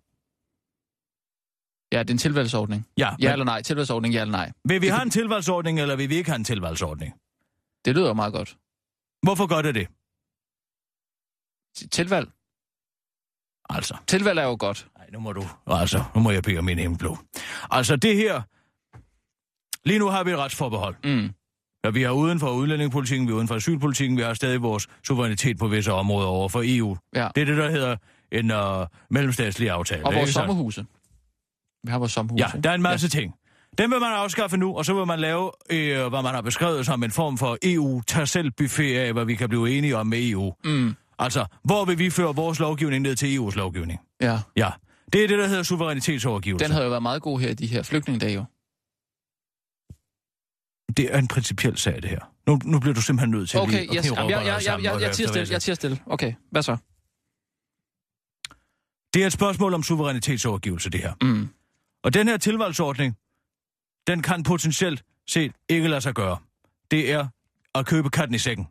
[1.91, 2.87] Ja, det er en tilvalgsordning.
[2.97, 3.61] Ja, Ja men eller nej.
[3.61, 4.51] Tilvalgsordning, ja eller nej.
[4.65, 7.13] vil vi have en tilvalgsordning, eller vil vi ikke have en tilvalgsordning?
[7.85, 8.57] Det lyder meget godt.
[9.21, 9.87] Hvorfor gør det det?
[11.91, 12.29] Tilvalg.
[13.69, 14.87] Altså, Tilvalg er jo godt.
[14.97, 17.17] nej, nu må du, altså, nu må jeg bede om min himmelblå.
[17.71, 18.41] Altså, det her,
[19.87, 20.95] lige nu har vi et retsforbehold.
[21.03, 21.33] Mm.
[21.85, 24.87] Ja, vi er uden for udlændingepolitikken, vi er uden for asylpolitikken, vi har stadig vores
[25.03, 26.97] suverænitet på visse områder over for EU.
[27.15, 27.27] Ja.
[27.35, 27.95] Det er det, der hedder
[28.31, 30.05] en uh, mellemstatslig aftale.
[30.05, 30.85] Og vores sommerhuse.
[31.83, 32.45] Vi har vores sommerhuse.
[32.53, 33.19] Ja, der er en masse ja.
[33.19, 33.33] ting.
[33.77, 36.85] Den vil man afskaffe nu, og så vil man lave, øh, hvad man har beskrevet
[36.85, 40.07] som en form for EU tag selv buffet af, hvad vi kan blive enige om
[40.07, 40.53] med EU.
[40.63, 40.95] Mm.
[41.19, 43.99] Altså, hvor vil vi føre vores lovgivning ned til EU's lovgivning?
[44.21, 44.39] Ja.
[44.57, 44.69] Ja,
[45.13, 46.65] det er det, der hedder suverænitetsovergivelse.
[46.65, 48.45] Den havde jo været meget god her i de her flygtningedage jo.
[50.97, 52.19] Det er en principiel sag, det her.
[52.47, 54.11] Nu, nu bliver du simpelthen nødt til Okay, lige at yes.
[54.11, 55.47] Jamen, jeg, jeg, jeg, jeg, jeg, tiger stille.
[55.51, 55.99] Jeg tiger stille.
[56.05, 56.77] Okay, hvad så?
[59.13, 61.13] Det er et spørgsmål om suverænitetsovergivelse, det her.
[61.21, 61.49] Mm.
[62.03, 63.15] Og den her tilvalgsordning,
[64.07, 66.37] den kan potentielt set ikke lade sig gøre.
[66.91, 67.27] Det er
[67.75, 68.67] at købe katten i sækken.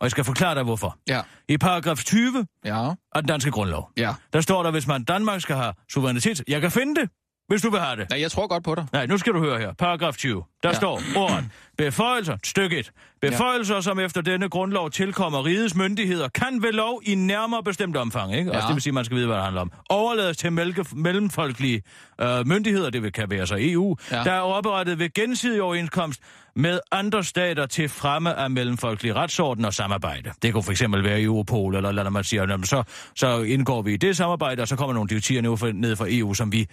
[0.00, 0.98] Og jeg skal forklare dig, hvorfor.
[1.08, 1.22] Ja.
[1.48, 2.88] I paragraf 20 Ja.
[2.88, 4.14] af den danske grundlov, Ja.
[4.32, 6.42] der står der, hvis man Danmark skal have suverænitet...
[6.48, 7.10] Jeg kan finde det,
[7.48, 8.10] hvis du vil have det.
[8.10, 8.86] Nej, jeg tror godt på dig.
[8.92, 9.72] Nej, nu skal du høre her.
[9.72, 10.44] Paragraf 20.
[10.62, 10.74] Der Ja.
[10.74, 11.44] står ordet.
[11.78, 12.90] Beføjelser, stykke 1.
[13.22, 13.80] Beføjelser, ja.
[13.80, 18.50] som efter denne grundlov tilkommer rigets myndigheder, kan ved lov i nærmere bestemt omfang, ikke?
[18.50, 18.54] Ja.
[18.54, 19.72] Altså, det vil sige, at man skal vide, hvad det handler om.
[19.90, 21.82] Overlades til mælke, mellemfolkelige
[22.20, 24.24] øh, myndigheder, det vil- kan være så EU, Ja.
[24.24, 26.20] der er oprettet ved gensidig overenskomst
[26.56, 30.30] med andre stater til fremme af mellemfolkelig retsorden og samarbejde.
[30.42, 32.82] Det kunne for eksempel være Europol, eller lad man sige, jamen, så,
[33.16, 36.06] så indgår vi i det samarbejde, og så kommer nogle direktiver ned fra, ned fra
[36.08, 36.66] EU, som vi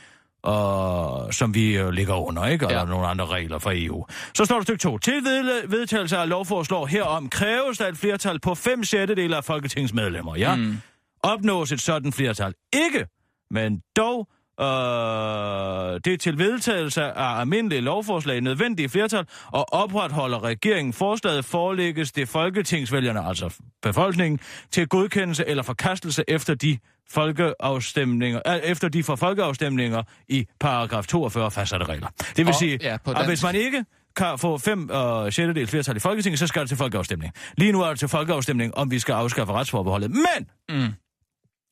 [0.46, 2.66] og som vi øh, ligger under, ikke?
[2.66, 2.84] Eller Ja.
[2.84, 2.90] ja.
[2.90, 4.06] nogle andre regler fra EU.
[4.36, 4.98] Så står der stykke 2.
[4.98, 9.94] Til ved- vedtagelse af lovforslag herom kræves der et flertal på 5 sjettedele af Folketingets
[9.94, 10.56] medlemmer, ja?
[10.56, 10.78] Mm.
[11.24, 13.06] Opnås et sådan flertal ikke,
[13.52, 14.28] men dog
[14.62, 22.12] øh, det er til vedtagelse af almindelige lovforslag nødvendige flertal, og opretholder regeringen forslaget forelægges
[22.12, 24.40] det folketingsvælgerne, altså befolkningen,
[24.72, 26.78] til godkendelse eller forkastelse efter de
[27.10, 32.08] folkeafstemninger, øh, efter de for folkeafstemninger i paragraf 42 fastsatte regler.
[32.18, 35.96] Det vil Og- sige, ja, at hvis man ikke kan få fem øh, sjettedel flertal
[35.96, 37.34] i Folketinget, så skal det til folkeafstemning.
[37.58, 40.12] Lige nu er det til folkeafstemning, om vi skal afskaffe retsforbeholdet.
[40.12, 40.94] Men, Mm.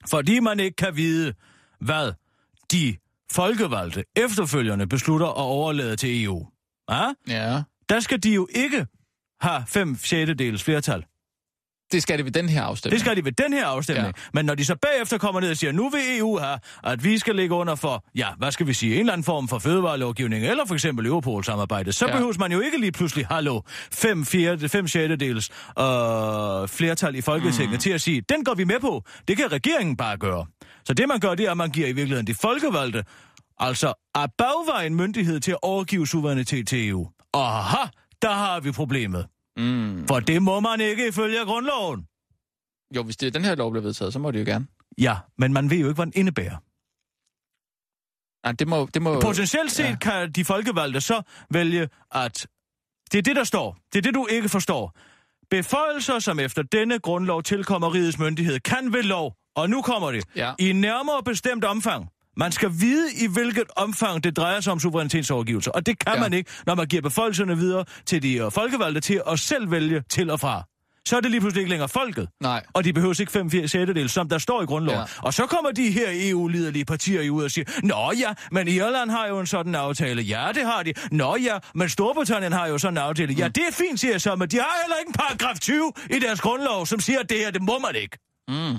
[0.09, 1.33] fordi man ikke kan vide,
[1.81, 2.11] hvad
[2.73, 2.95] de
[3.31, 6.47] folkevalgte efterfølgende beslutter at overlade til EU,
[6.91, 7.13] ja?
[7.27, 7.61] Ja.
[7.89, 8.85] der skal de jo ikke
[9.41, 11.03] have fem sjettedels flertal.
[11.91, 12.91] Det skal det ved den her afstemning.
[12.93, 14.07] Det skal de ved den her afstemning.
[14.17, 14.21] Ja.
[14.33, 17.17] Men når de så bagefter kommer ned og siger, nu vil EU have, at vi
[17.17, 20.45] skal ligge under for, ja, hvad skal vi sige, en eller anden form for fødevarelovgivning,
[20.45, 22.11] eller for eksempel Europol-samarbejde, så Ja.
[22.11, 27.71] behøver man jo ikke lige pludselig, hallo, fem, fjerde, fem sjettedels øh, flertal i Folketinget
[27.73, 27.79] mm.
[27.79, 29.03] til at sige, den går vi med på.
[29.27, 30.45] Det kan regeringen bare gøre.
[30.85, 33.05] Så det man gør, det er, at man giver i virkeligheden de folkevalgte,
[33.59, 37.09] altså af bagvejen myndighed til at overgive suverænitet til EU.
[37.33, 37.87] Aha,
[38.21, 39.27] der har vi problemet.
[39.57, 40.07] Mm.
[40.07, 42.07] For det må man ikke ifølge grundloven.
[42.95, 44.67] Jo, hvis det er den her lov bliver vedtaget, så må det jo gerne.
[44.97, 46.57] Ja, men man ved jo ikke, hvad den indebærer.
[48.47, 48.89] Nej, det må...
[48.93, 49.95] Det må Potentielt set ja.
[49.95, 52.47] kan de folkevalgte så vælge, at
[53.11, 53.77] det er det, der står.
[53.93, 54.97] Det er det, du ikke forstår.
[55.49, 60.23] Beføjelser, som efter denne grundlov tilkommer rigets myndighed, kan ved lov, og nu kommer det,
[60.35, 60.51] Ja.
[60.59, 62.07] i nærmere bestemt omfang.
[62.37, 66.19] Man skal vide, i hvilket omfang det drejer sig om suverænitetsovergivelse, og det kan Ja.
[66.21, 70.03] man ikke, når man giver beføjelserne videre til de øh, folkevalgte til at selv vælge
[70.09, 70.63] til og fra.
[71.07, 72.27] Så er det lige pludselig ikke længere folket.
[72.41, 72.63] Nej.
[72.73, 74.99] Og de behøver ikke 5 4 sjettedel, som der står i grundloven.
[74.99, 75.05] Ja.
[75.27, 79.09] Og så kommer de her EU-liderlige partier jo ud og siger, Nå ja, men Irland
[79.11, 80.21] har jo en sådan aftale.
[80.21, 80.93] Ja, det har de.
[81.11, 83.33] Nå ja, men Storbritannien har jo sådan en aftale.
[83.33, 85.91] Ja, det er fint, siger jeg så, men de har heller ikke en paragraf 20
[86.09, 88.17] i deres grundlov, som siger, at det her, det må man ikke.
[88.47, 88.77] Mm.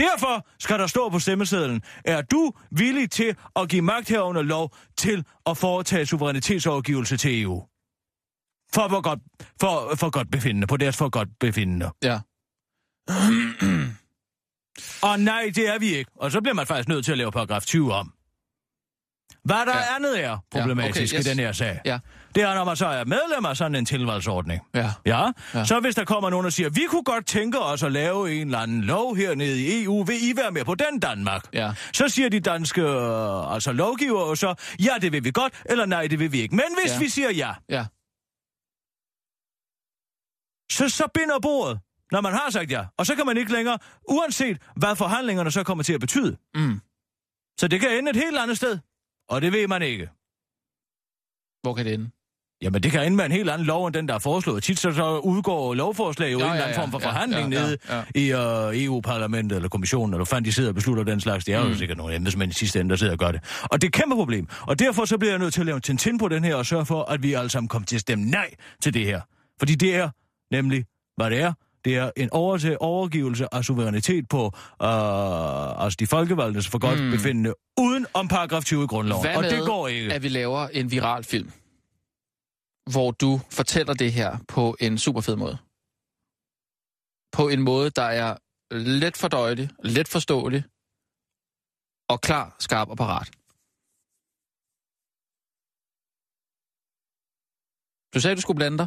[0.00, 4.74] Derfor skal der stå på stemmesedlen, er du villig til at give magt herunder lov
[4.96, 7.62] til at foretage suverænitetsovergivelse til EU?
[8.74, 9.18] For, for, godt,
[9.60, 11.90] for, for godt befindende, på deres for godt befindende.
[12.02, 12.20] Ja.
[15.02, 16.10] Og nej, det er vi ikke.
[16.16, 18.12] Og så bliver man faktisk nødt til at lave paragraf 20 om.
[19.44, 19.94] Hvad der Ja.
[19.96, 21.26] andet er problematisk Ja, okay, yes.
[21.26, 21.98] i den her sag, Ja.
[22.34, 24.60] det er, når man så er medlem af sådan en tilvalgsordning.
[24.74, 24.92] Ja.
[25.06, 25.26] Ja?
[25.54, 25.64] Ja.
[25.64, 28.46] så hvis der kommer nogen og siger, vi kunne godt tænke os at lave en
[28.46, 31.42] eller anden lov hernede i EU, vil I være med på den Danmark?
[31.52, 31.72] Ja.
[31.92, 36.06] Så siger de danske øh, altså lovgivere så, ja, det vil vi godt, eller nej,
[36.06, 36.54] det vil vi ikke.
[36.56, 36.98] Men hvis ja.
[36.98, 37.84] vi siger ja, Ja.
[40.72, 41.80] så, så binder bordet,
[42.12, 42.84] når man har sagt ja.
[42.96, 46.36] Og så kan man ikke længere, uanset hvad forhandlingerne så kommer til at betyde.
[46.54, 46.80] Mm.
[47.60, 48.78] Så det kan ende et helt andet sted.
[49.30, 50.08] Og det ved man ikke.
[51.62, 52.10] Hvor kan det ende?
[52.62, 54.62] Jamen, det kan ende med en helt anden lov, end den, der er foreslået.
[54.62, 57.52] Tit så, så udgår lovforslag jo Ja, en eller ja, anden form for ja, forhandling
[57.52, 57.78] ja, ja, nede
[58.14, 61.44] i uh, EU-parlamentet eller kommissionen, eller fandt de sidder og beslutter den slags.
[61.44, 61.74] Det er jo Mm.
[61.74, 63.40] sikkert nogle embedsmænd i sidste ende, der sidder og gør det.
[63.62, 64.48] Og det er et kæmpe problem.
[64.60, 66.66] Og derfor så bliver jeg nødt til at lave en tintin på den her og
[66.66, 68.50] sørge for, at vi alle sammen kommer til at stemme nej
[68.82, 69.20] til det her.
[69.58, 70.10] Fordi det er
[70.52, 70.84] nemlig,
[71.16, 71.52] hvad det er.
[71.84, 77.10] Det er en over overgivelse af suverænitet på uh, altså de folkevalgtes for godt Mm.
[77.10, 79.24] befindende, uden om paragraf 20 i grundloven.
[79.26, 80.12] Hvad og det går ikke.
[80.14, 81.50] at vi laver en viral film,
[82.92, 85.58] hvor du fortæller det her på en super fed måde?
[87.32, 88.36] På en måde, der er
[88.74, 90.64] let fordøjelig, let forståelig
[92.08, 93.28] og klar, skarp og parat.
[98.14, 98.86] Du sagde, du skulle blande dig.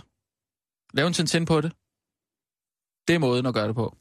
[0.93, 1.71] Lave en tintin på det.
[3.07, 3.97] Det er måden at gøre det på.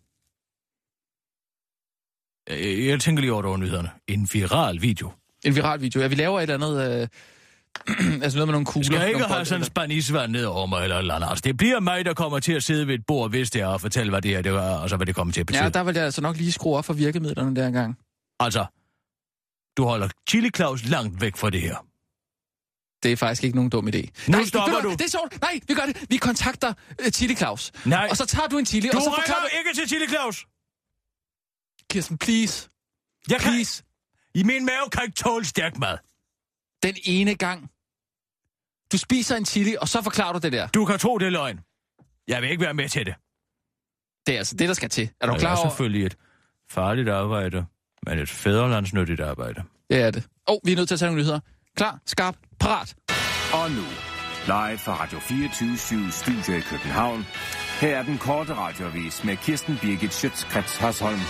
[2.48, 3.90] Jeg, jeg tænker lige over det over nyhederne.
[4.08, 5.12] En viral video.
[5.44, 6.00] En viral video.
[6.00, 7.02] Ja, vi laver et eller andet...
[7.02, 7.08] Øh,
[8.24, 8.84] altså noget med nogle kugler.
[8.84, 11.28] Skal jeg ikke have sådan en spanisvand ned over mig eller eller andet?
[11.28, 13.66] Altså, det bliver mig, der kommer til at sidde ved et bord, hvis det er,
[13.66, 15.62] og fortælle, hvad det her det er, og så hvad det kommer til at betyde.
[15.62, 17.98] Ja, der vil jeg altså nok lige skrue op for virkemidlerne der engang.
[18.40, 18.66] Altså,
[19.76, 21.76] du holder Chili Claus langt væk fra det her.
[23.02, 24.00] Det er faktisk ikke nogen dum idé.
[24.00, 24.90] Nu Nej, stopper du.
[24.90, 25.40] Det er sjovt.
[25.40, 26.04] Nej, vi gør det.
[26.08, 26.72] Vi kontakter
[27.04, 27.72] uh, Chili Claus.
[27.84, 28.06] Nej.
[28.10, 29.48] Og så tager du en chili, Du og så forklarer du...
[29.58, 30.46] ikke til Chili Claus!
[31.90, 32.68] Kirsten, please.
[33.30, 33.52] Jeg kan...
[33.52, 33.82] Please.
[34.34, 35.98] I min mave kan ikke tåle stærk mad.
[36.82, 37.70] Den ene gang.
[38.92, 40.66] Du spiser en chili, og så forklarer du det der.
[40.66, 41.60] Du kan tro, det er løgn.
[42.28, 43.14] Jeg vil ikke være med til det.
[44.26, 45.10] Det er altså det, der skal til.
[45.20, 45.68] Er du Det klar er over?
[45.68, 46.16] selvfølgelig et
[46.70, 47.66] farligt arbejde,
[48.06, 49.62] men et fædrelandsnyttigt arbejde.
[49.90, 50.24] Det er det.
[50.48, 51.40] Åh, oh, vi er nødt til at tage nogle nyheder.
[51.76, 52.94] Klar, skarp, parat.
[53.52, 53.86] Og nu,
[54.46, 57.26] live fra Radio 24 Studio i København.
[57.80, 61.20] Her er den korte radiovis med Kirsten Birgit Schøtzgrads Hasholm.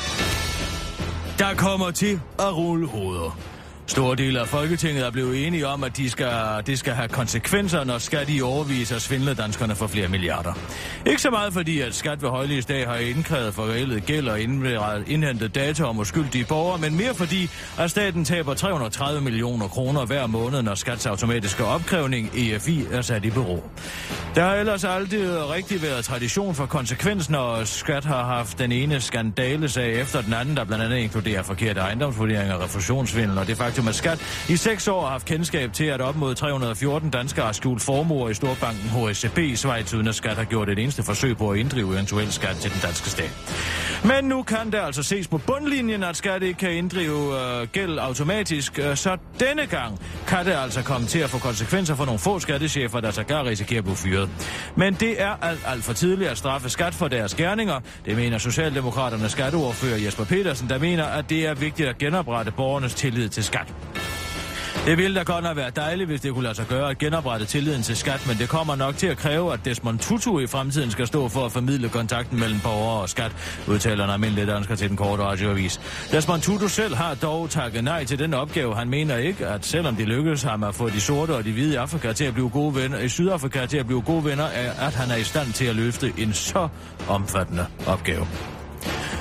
[1.39, 3.52] Der kommer til at rulle hoveder.
[3.87, 6.33] Store dele af Folketinget er blevet enige om, at de skal,
[6.67, 10.53] det skal have konsekvenser, når skat i overvis og svindle danskerne for flere milliarder.
[11.07, 14.41] Ikke så meget fordi, at skat ved højligste dag har indkrævet for gæld og
[15.07, 20.27] indhentet data om uskyldige borgere, men mere fordi, at staten taber 330 millioner kroner hver
[20.27, 23.65] måned, når skats automatiske opkrævning, EFI, er sat i bero.
[24.35, 25.21] Der har ellers aldrig
[25.51, 30.57] rigtig været tradition for konsekvens, når skat har haft den ene skandalesag efter den anden,
[30.57, 34.19] der blandt andet inkluderer forkerte ejendomsvurderinger og refusionsvindel, og det faktum, at skat
[34.49, 38.29] i seks år har haft kendskab til, at op mod 314 danskere har skjult formuer
[38.29, 41.59] i storbanken HSCB i Schweiz, uden at skat har gjort et eneste forsøg på at
[41.59, 43.31] inddrive eventuel skat til den danske stat.
[44.05, 47.99] Men nu kan det altså ses på bundlinjen, at skat ikke kan inddrive øh, gæld
[47.99, 52.19] automatisk, øh, så denne gang kan det altså komme til at få konsekvenser for nogle
[52.19, 54.31] få skattechefer, der sågar risikerer at blive fyret.
[54.77, 57.81] Men det er alt, alt for tidligt at straffe skat for deres gerninger.
[58.05, 62.95] Det mener Socialdemokraternes skatteordfører Jesper Petersen, der mener, at det er vigtigt at genoprette borgernes
[62.95, 63.62] tillid til skat.
[64.87, 67.47] Det ville da godt nok være dejligt, hvis det kunne lade sig gøre at genoprette
[67.47, 70.91] tilliden til skat, men det kommer nok til at kræve, at Desmond Tutu i fremtiden
[70.91, 73.33] skal stå for at formidle kontakten mellem borgere og skat,
[73.69, 75.81] udtaler en almindelig dansker til den korte radioavis.
[76.13, 78.75] Desmond Tutu selv har dog takket nej til den opgave.
[78.75, 81.73] Han mener ikke, at selvom det lykkedes ham at få de sorte og de hvide
[81.73, 84.87] i Afrika til at blive gode venner, i Sydafrika til at blive gode venner, er,
[84.87, 86.69] at han er i stand til at løfte en så
[87.09, 88.27] omfattende opgave.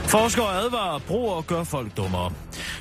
[0.07, 2.31] Forskere advarer, broer gør folk dummere.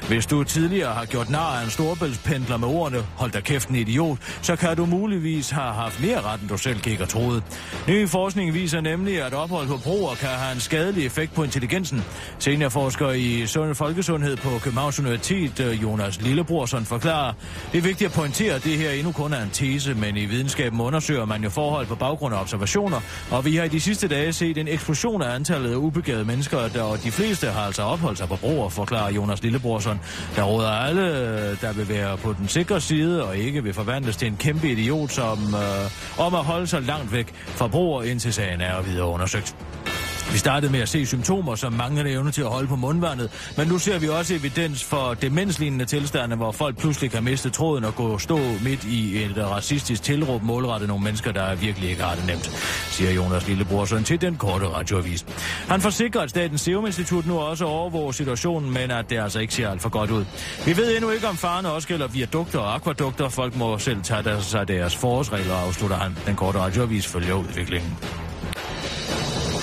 [0.08, 3.74] Hvis du tidligere har gjort nar af en storbæltspendler med ordene, hold da kæft en
[3.74, 7.42] idiot, så kan du muligvis have haft mere ret, end du selv gik og troede.
[7.88, 12.04] Ny forskning viser nemlig, at ophold på broer kan have en skadelig effekt på intelligensen.
[12.38, 17.32] Seniorforsker i sund folkesundhed på Københavns Universitet, øh, Jonas Lillebrorsen, forklarer,
[17.72, 20.26] det er vigtigt at pointere, at det her endnu kun er en tese, men i
[20.26, 23.00] videnskaben undersøger man jo forhold på baggrund af observationer,
[23.30, 26.68] og vi har i de sidste dage set en eksplosion af antallet af ubegavede mennesker,
[26.68, 30.00] der, og de fleste har altså opholdt sig på broer, forklarer Jonas Lillebrorson,
[30.36, 31.02] der råder alle,
[31.60, 35.10] der vil være på den sikre side og ikke vil forvandles til en kæmpe idiot,
[35.10, 39.56] som øh, om at holde sig langt væk fra broer, indtil sagen er videre undersøgt.
[40.32, 43.68] Vi startede med at se symptomer som manglende evne til at holde på mundvandet, men
[43.68, 47.94] nu ser vi også evidens for demenslignende tilstande, hvor folk pludselig kan miste tråden og
[47.94, 52.26] gå stå midt i et racistisk tilråb målrettet nogle mennesker, der virkelig ikke har det
[52.26, 52.50] nemt,
[52.90, 55.26] siger Jonas Lillebror Lillebrorsen til den korte radioavis.
[55.68, 59.54] Han forsikrer, at Statens Serum Institut nu også overvåger situationen, men at det altså ikke
[59.54, 60.24] ser alt for godt ud.
[60.66, 63.28] Vi ved endnu ikke, om faren også gælder viadukter og akvadukter.
[63.28, 66.16] Folk må selv tage deres, sig deres forårsregler, afslutter han.
[66.26, 67.96] Den korte radioavis følger udviklingen.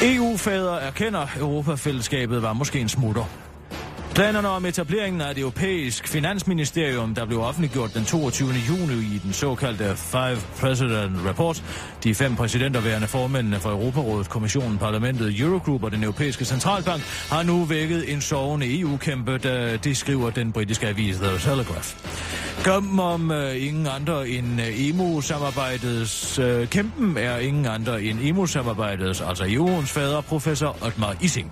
[0.02, 3.47] EU-fader erkender, at Europafællesskabet var måske en smutter.
[4.18, 8.50] Planerne om etableringen af et europæisk finansministerium, der blev offentliggjort den 22.
[8.50, 11.64] juni i den såkaldte Five President Report,
[12.04, 17.64] de fem præsidenterværende formændene for Europarådet, Kommissionen, Parlamentet, Eurogroup og den europæiske centralbank, har nu
[17.64, 21.96] vækket en sovende EU-kæmpe, der det skriver den britiske avis The Telegraph.
[22.64, 26.40] Kampen om uh, ingen andre end øh, EMU-samarbejdets...
[26.40, 31.52] Uh, øh, kæmpen er ingen andre end EMU-samarbejdets, altså EU'ens fader, professor Otmar Ising.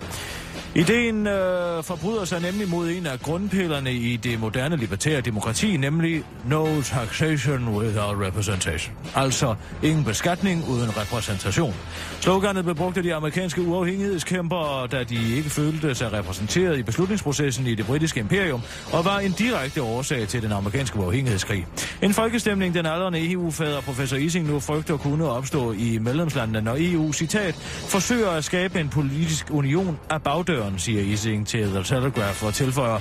[0.78, 6.24] Ideen øh, forbryder sig nemlig mod en af grundpillerne i det moderne libertære demokrati, nemlig
[6.46, 8.96] no taxation without representation.
[9.16, 11.74] Altså ingen beskatning uden repræsentation.
[12.22, 17.68] Sloganet blev brugt af de amerikanske uafhængighedskæmpere, da de ikke følte sig repræsenteret i beslutningsprocessen
[17.68, 18.62] i det britiske imperium,
[18.94, 21.68] og var en direkte årsag til den amerikanske uafhængighedskrig.
[22.02, 27.12] En folkestemning, den aldrende EU-fader professor Ising nu frygter kunne opstå i medlemslandene, når EU,
[27.14, 27.56] citat,
[27.90, 32.53] forsøger at skabe en politisk union af bagdøren afsløren, siger Ising til The Telegraph og
[32.53, 32.99] tilføjer,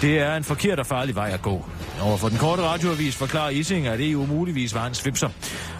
[0.00, 1.64] det er en forkert og farlig vej at gå.
[2.00, 5.28] Overfor den korte radioavis forklarer Ising, at EU muligvis var en svipser.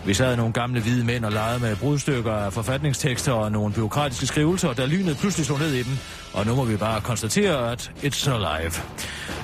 [0.04, 4.26] Vi sad nogle gamle hvide mænd og legede med brudstykker af forfatningstekster og nogle byråkratiske
[4.26, 5.98] skrivelser, da lynet pludselig slog ned i dem.
[6.34, 8.72] Og nu må vi bare konstatere, at it's alive.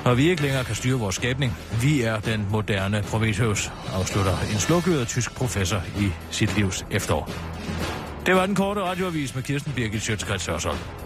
[0.04, 1.56] Og vi ikke længere kan styre vores skabning.
[1.82, 7.30] Vi er den moderne Prometheus, afslutter en slukøret tysk professor i sit livs efterår.
[8.26, 11.05] Det var den korte radioavis med Kirsten Birgit Sjøtskrets Hørsholm.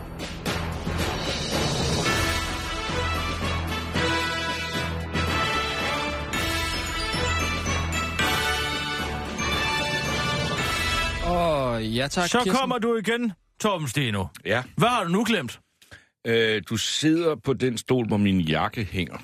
[11.83, 12.55] Ja tak, Så Kirsten.
[12.55, 14.27] kommer du igen, Torben Steno.
[14.45, 14.63] Ja.
[14.77, 15.61] Hvad har du nu glemt?
[16.27, 19.19] Øh, du sidder på den stol, hvor min jakke hænger.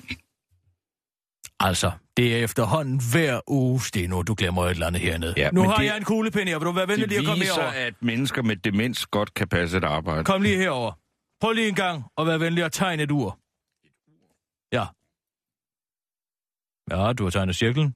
[1.59, 5.33] Altså, det er efterhånden hver uge, Steno, du glemmer et eller andet hernede.
[5.37, 7.25] Ja, nu har det- jeg en kuglepen her, vil du være venlig Det lige at
[7.25, 7.71] komme viser, herover?
[7.71, 10.23] at mennesker med demens godt kan passe et arbejde.
[10.23, 10.91] Kom lige herover.
[11.41, 13.39] Prøv lige en gang at være venlig at tegne et ur.
[14.73, 14.85] Ja.
[16.91, 17.95] Ja, du har tegnet cirklen.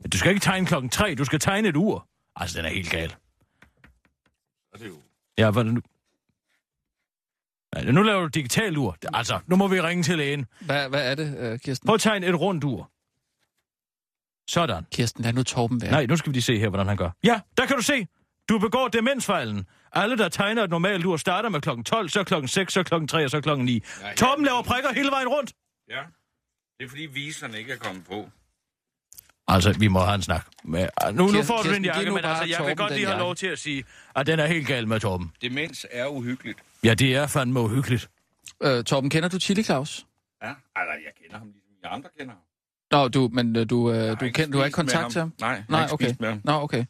[0.00, 2.08] Men Du skal ikke tegne klokken tre, du skal tegne et ur.
[2.36, 3.14] Altså, den er helt gal.
[5.38, 5.80] Ja, hvad er det nu?
[7.76, 8.96] Ja, nu laver du digitalt ur.
[9.14, 10.46] Altså, nu må vi ringe til lægen.
[10.60, 11.86] Hvad, hvad er det, øh, Kirsten?
[11.86, 12.90] Prøv at tegne et rundt ur.
[14.50, 14.84] Sådan.
[14.92, 15.90] Kirsten, lad nu Torben være.
[15.90, 17.10] Nej, nu skal vi lige se her, hvordan han gør.
[17.24, 18.06] Ja, der kan du se.
[18.48, 19.66] Du begår demensfejlen.
[19.92, 23.08] Alle, der tegner et normalt ur, starter med klokken 12, så klokken 6, så klokken
[23.08, 23.82] 3 og så klokken 9.
[24.02, 25.52] Ja, Torben laver prikker hele vejen rundt.
[25.90, 26.02] Ja,
[26.78, 28.30] det er fordi viserne ikke er kommet på.
[29.48, 30.46] Altså, vi må have en snak.
[30.64, 33.06] Men, uh, nu, nu får du Kirsten, den jakke, men altså, jeg vil godt lige
[33.06, 33.84] have lov til at sige,
[34.16, 35.30] at den er helt gal med Torben.
[35.42, 36.58] Demens er uhyggeligt.
[36.84, 38.08] Ja, det er fandme uhyggeligt.
[38.62, 40.06] Øh, Torben, kender du Chili Claus?
[40.42, 42.42] Ja, altså, jeg kender ham ligesom jeg andre kender ham.
[42.90, 45.32] Nå, du, men øh, du, øh, du, kend, du har ikke med kontakt til ham?
[45.40, 46.04] Nej, jeg Nej, har ikke okay.
[46.06, 46.40] spist med ham.
[46.44, 46.78] Nå, okay.
[46.78, 46.84] Nå,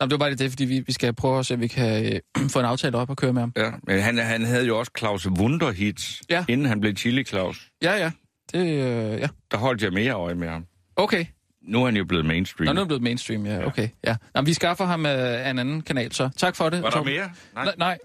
[0.00, 2.14] men det var bare det, fordi vi, vi skal prøve at se, om vi kan
[2.36, 3.52] øh, få en aftale op og køre med ham.
[3.56, 6.44] Ja, men han, han havde jo også Claus Wunderhits, Ja.
[6.48, 7.68] inden han blev Chili Claus.
[7.82, 8.10] Ja, ja.
[8.52, 9.28] Det, øh, ja.
[9.50, 10.66] Der holdt jeg mere øje med ham.
[10.96, 11.24] Okay.
[11.62, 12.66] Nu er han jo blevet mainstream.
[12.66, 13.66] Nå, nu er det blevet mainstream, ja.
[13.66, 14.16] Okay, ja.
[14.34, 16.82] Nå, vi skaffer ham øh, en anden kanal, så tak for det.
[16.82, 17.12] Var der Torben.
[17.12, 17.32] mere?
[17.54, 17.64] Nej.
[17.64, 17.98] Nej, nej.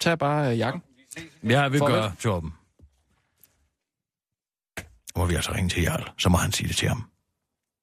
[0.00, 0.82] Tag bare øh, jakken.
[1.44, 2.54] Ja, vi gør, Torben.
[5.16, 7.04] Nu må vi altså ringe til Jarl, så må han sige det til ham.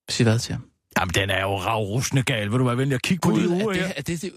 [0.09, 0.69] Sig hvad til ham.
[0.99, 2.51] Jamen, den er jo ravrusende gal.
[2.51, 3.93] Vil du være venlig at kigge på de er uger det, her?
[3.97, 4.33] er det, det,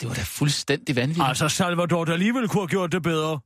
[0.00, 1.26] det var da fuldstændig vanvittigt.
[1.26, 3.40] Altså, Salvador, der alligevel kunne have gjort det bedre.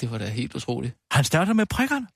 [0.00, 0.96] Det var da helt utroligt.
[1.10, 2.06] Han starter med prikkerne.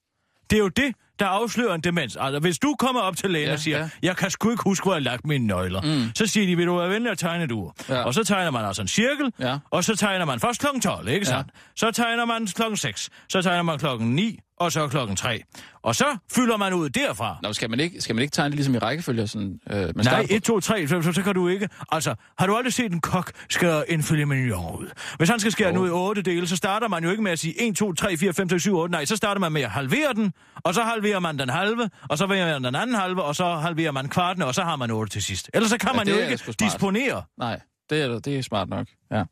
[0.51, 2.17] Det er jo det, der afslører en demens.
[2.21, 3.89] Altså, hvis du kommer op til lægen Ja, og siger, ja.
[4.03, 6.11] jeg kan sgu ikke huske, hvor jeg har lagt mine nøgler, Mm.
[6.15, 7.75] så siger de, vil du være venlig at tegne et ur?
[7.89, 8.03] Ja.
[8.03, 9.59] Og så tegner man altså en cirkel, Ja.
[9.71, 11.25] og så tegner man først klokken 12, ikke Ja.
[11.25, 11.51] sandt?
[11.77, 15.43] Så tegner man klokken 6, så tegner man klokken 9, og så klokken 3.
[15.83, 17.37] Og så fylder man ud derfra.
[17.43, 19.27] Nå, skal man ikke, skal man ikke tegne det ligesom i rækkefølge?
[19.27, 21.69] Sådan, øh, man Nej, starter på- 1, 2, 3, så, så, så kan du ikke.
[21.93, 24.87] Altså, har du aldrig set en kok skære en filet mignon ud?
[25.17, 27.33] Hvis han skal skære den ud i otte dele, så starter man jo ikke med
[27.33, 28.93] at sige 1, 2, 3, 4, 5, 6, 7, 8.
[28.93, 30.33] Nej, så starter man med at halvere den,
[30.65, 33.55] og så halverer man den halve, og så halverer man den anden halve, og så
[33.55, 35.51] halverer man kvarten, og så har man 8 til sidst.
[35.55, 37.23] Ellers så kan Ja, man jo ikke disponere.
[37.39, 38.87] Nej, det er, det er smart nok.
[39.13, 39.25] Ja.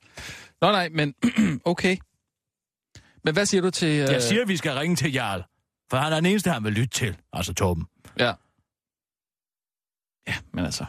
[0.62, 1.14] Nå nej, men
[1.64, 1.96] okay.
[3.24, 3.88] Men hvad siger du til...
[3.88, 5.42] Øh, Jeg siger, at vi skal ringe til Jarl,
[5.90, 7.86] for han er den eneste, han vil lytte til, altså Torben.
[8.18, 8.32] Ja.
[10.28, 10.84] Ja, men altså...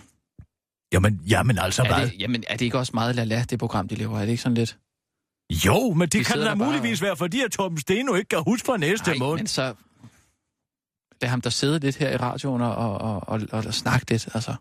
[0.94, 2.08] Jamen, jamen altså, Er hvad?
[2.10, 4.18] det, jamen, er det ikke også meget lala, det program, de laver?
[4.18, 4.78] Er det ikke sådan lidt...
[5.66, 8.30] Jo, men det Vi kan da der bare muligvis være, fordi at Torben Steno ikke
[8.30, 9.38] kan huske fra næste Nej, måned.
[9.38, 9.76] men så...
[11.22, 14.28] Lad ham der sidde lidt her i radioen og, og, og, og, og, snakke lidt,
[14.36, 14.56] altså.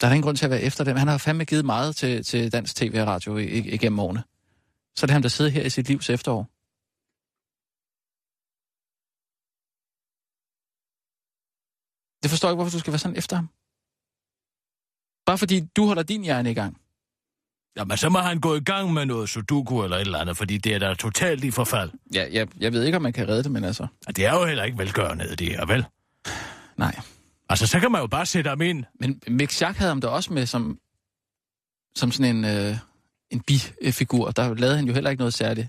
[0.00, 0.96] Der er ingen grund til at være efter dem.
[0.96, 4.22] Han har fandme givet meget til, til dansk tv og radio igennem årene.
[4.98, 6.42] Så er det ham, der sidder her i sit livs efterår.
[12.22, 13.48] Det forstår jeg ikke, hvorfor du skal være sådan efter ham.
[15.26, 16.80] Bare fordi du holder din hjerne i gang.
[17.76, 20.58] Jamen, så må han gå i gang med noget sudoku eller et eller andet, fordi
[20.58, 21.90] det er da totalt i forfald.
[22.14, 23.86] Ja, jeg, jeg ved ikke, om man kan redde det, men altså...
[24.06, 25.84] Og det er jo heller ikke velgørende, det her, vel?
[26.76, 27.00] Nej.
[27.48, 28.84] Altså, så kan man jo bare sætte ham ind.
[29.00, 30.78] Men Mick Schack havde ham da også med som,
[31.94, 32.76] som sådan en, øh,
[33.30, 34.30] en bifigur.
[34.30, 35.68] Der lavede han jo heller ikke noget særligt.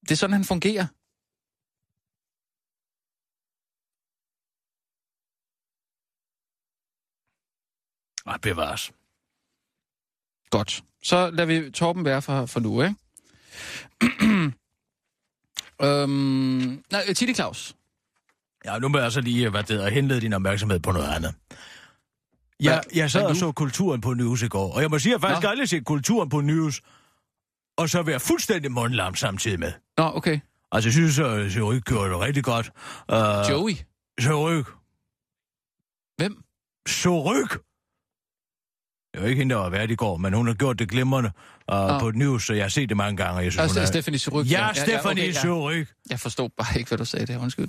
[0.00, 0.86] Det er sådan, han fungerer.
[8.26, 8.92] Ah, bevares.
[10.50, 10.84] Godt.
[11.02, 12.94] Så lader vi Torben være for, for nu, ikke?
[15.86, 17.74] øhm, nej, Tilly Claus.
[18.64, 21.34] Ja, nu må jeg så lige, hvad det hedder, henlede din opmærksomhed på noget andet.
[22.62, 25.22] Jeg, jeg sad og så kulturen på News i går, og jeg må sige, at
[25.22, 25.48] jeg faktisk Nå.
[25.48, 26.80] aldrig set kulturen på News,
[27.76, 29.72] og så være fuldstændig mundlam samtidig med.
[29.98, 30.40] Nå, okay.
[30.72, 32.70] Altså, jeg synes, at Søryk gjorde det rigtig godt.
[33.12, 33.76] Uh, Joey.
[34.20, 34.66] Søryk.
[36.16, 36.42] Hvem?
[36.88, 37.50] Søryk.
[39.12, 40.88] Det er jo ikke hende, der var vært i går, men hun har gjort det
[40.88, 41.30] glimrende
[41.72, 41.98] uh, Nå.
[41.98, 43.86] på news, så jeg har set det mange gange, og jeg synes, Altså, hun er...
[43.86, 44.50] Stephanie Suryk.
[44.50, 45.88] Ja, Stephanie okay, Suryk.
[46.10, 47.38] Jeg forstod bare ikke, hvad du sagde der.
[47.38, 47.68] Undskyld.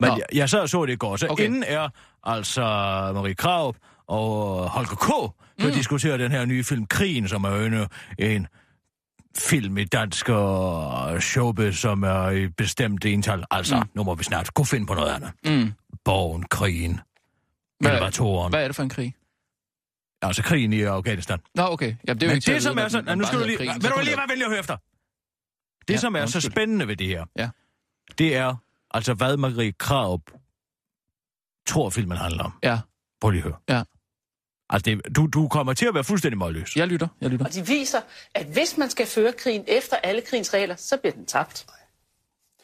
[0.00, 0.16] Men Nå.
[0.16, 1.44] jeg, jeg sad og så det i går, så Okay.
[1.44, 1.88] inden er
[2.24, 2.60] altså
[3.14, 3.74] Marie Krav
[4.06, 5.72] og Holger K., der Mm.
[5.72, 7.86] diskuterer den her nye film Krigen, som er en,
[8.18, 8.46] en
[9.38, 13.44] film i dansk og showbiz, som er i bestemt ental.
[13.50, 13.82] Altså, Mm.
[13.94, 15.30] nu må vi snart gå finde på noget andet.
[15.44, 15.72] Mm.
[16.04, 17.00] Borgen, krigen,
[17.80, 18.48] Hvad-.
[18.48, 19.14] Hvad er det for en krig?
[20.22, 21.38] Altså krigen i Afghanistan.
[21.54, 21.94] Nå, okay.
[22.08, 23.14] Jamen, det er jo Men det, som er så...
[23.14, 23.58] nu skal du lige...
[23.58, 24.76] Vil du kunne lige være venlig at høre efter?
[25.88, 27.48] Det, Ja, som er så spændende ved det her, Ja.
[28.18, 28.54] det er
[28.90, 30.20] altså, hvad Marie Krav
[31.66, 32.52] tror, filmen handler om.
[32.62, 32.78] Ja,
[33.20, 33.56] Prøv lige at høre.
[33.68, 33.82] Ja.
[34.70, 36.76] Altså, det, du, du kommer til at være fuldstændig målløs.
[36.76, 37.08] jeg lytter.
[37.20, 37.46] Jeg lytter.
[37.46, 38.00] Og de viser,
[38.34, 41.66] at hvis man skal føre krigen efter alle krigens regler, så bliver den tabt.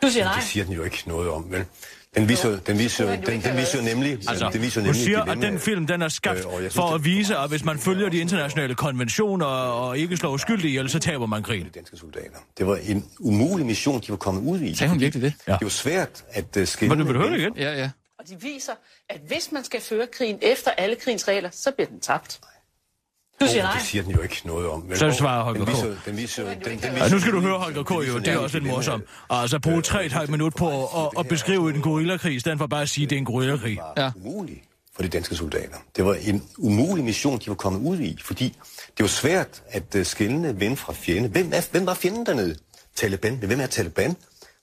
[0.03, 0.35] Du siger nej.
[0.35, 1.67] Det siger den jo ikke noget om, vel?
[2.15, 5.39] Den viser, den viser, den, den viser jo nemlig, Altså, den viser nemlig siger, at
[5.39, 8.19] den film den er skabt Øh, synes, for at vise, at hvis man følger de
[8.19, 11.69] internationale konventioner og ikke slår uskyldige ihjel, så taber man krigen.
[11.75, 12.39] danske soldater.
[12.59, 14.75] Det var en umulig mission, de var kommet ud i.
[14.75, 15.33] Sagde hun virkelig det?
[15.49, 15.53] Ja.
[15.53, 16.97] Det er jo svært at uh, skille...
[16.97, 17.53] Men du vil du høre det igen?
[17.57, 17.91] Ja, ja.
[18.19, 18.73] Og de viser,
[19.09, 22.41] at hvis man skal føre krigen efter alle krigens regler, så bliver den tabt.
[23.41, 23.73] Du siger nej.
[23.73, 24.85] Det siger den jo ikke noget om.
[24.89, 24.99] Vel?
[24.99, 25.77] Så svarer Holger den K.
[25.77, 27.91] viser, den viser, den, den viser, Ja, nu skal du høre Holger K.
[27.91, 29.05] jo, det er også lidt morsomt.
[29.31, 32.67] Altså bruge tre et halvt minut på at, at beskrive en gorillakrig, i stedet for
[32.67, 33.77] bare at sige, at det er en gorillakrig.
[33.77, 34.11] var Ja.
[34.25, 34.63] umulig
[34.97, 35.77] for de danske soldater.
[35.97, 38.45] Det var en umulig mission, de var kommet ud i, fordi
[38.97, 41.29] det var svært at uh, skille ven fra fjende.
[41.29, 42.57] Hvem, er, hvem var fjenden dernede?
[42.97, 43.33] Taliban.
[43.41, 44.11] Men hvem er Taliban?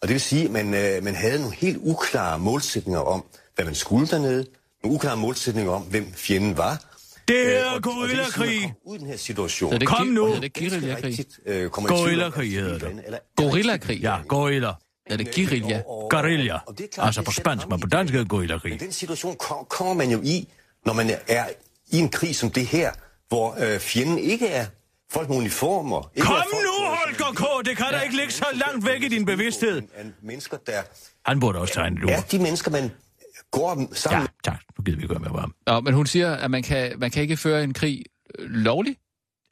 [0.02, 3.24] Og det vil sige, at man, uh, man havde nogle helt uklare målsætninger om,
[3.56, 4.46] hvad man skulle dernede.
[4.84, 6.84] Nogle uklare målsætninger om, hvem fjenden var.
[7.32, 8.62] Det Øh, er når man gorillakrig.
[8.62, 9.74] kom Ud den her situation.
[9.74, 10.26] Er det Kom nu!
[10.34, 11.26] Er det guerillakrig?
[11.46, 13.20] øh, Gorillakrig hedder det.
[13.36, 14.00] Gorillakrig?
[14.02, 14.72] Ja, gorilla.
[15.10, 15.82] Er det guerilla?
[16.10, 16.54] Guerilla.
[16.98, 18.72] er Altså på spansk, men i på dansk hedder gorillakrig.
[18.72, 20.48] Men den situation kom, kommer man jo i,
[20.86, 21.46] når man er
[21.92, 22.92] i en krig som det her,
[23.28, 24.66] hvor øh, fjenden ikke er
[25.12, 26.12] folk med uniformer.
[26.16, 26.98] Ikke Kom folk, nu, øh,
[27.30, 27.66] Holger K.
[27.66, 29.82] Det kan da ikke ligge så langt væk i din bevidsthed.
[30.24, 30.82] Mennesker, der
[31.26, 32.92] Han burde også tegne det er de mennesker, man
[33.52, 34.62] går sammen Ja, tak.
[34.78, 35.54] Nu gider vi ikke med ham.
[35.68, 38.04] Nå, men hun siger, at man kan, man kan ikke føre en krig
[38.40, 39.00] øh, lovligt.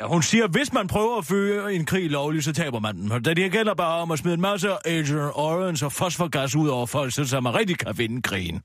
[0.01, 2.95] Ja, hun siger, at hvis man prøver at føre en krig lovligt, så taber man
[2.95, 3.23] den.
[3.23, 6.85] Da det gælder bare om at smide en masse Agent Orange og fosforgas ud over
[6.85, 8.61] folk, så man rigtig kan vinde krigen.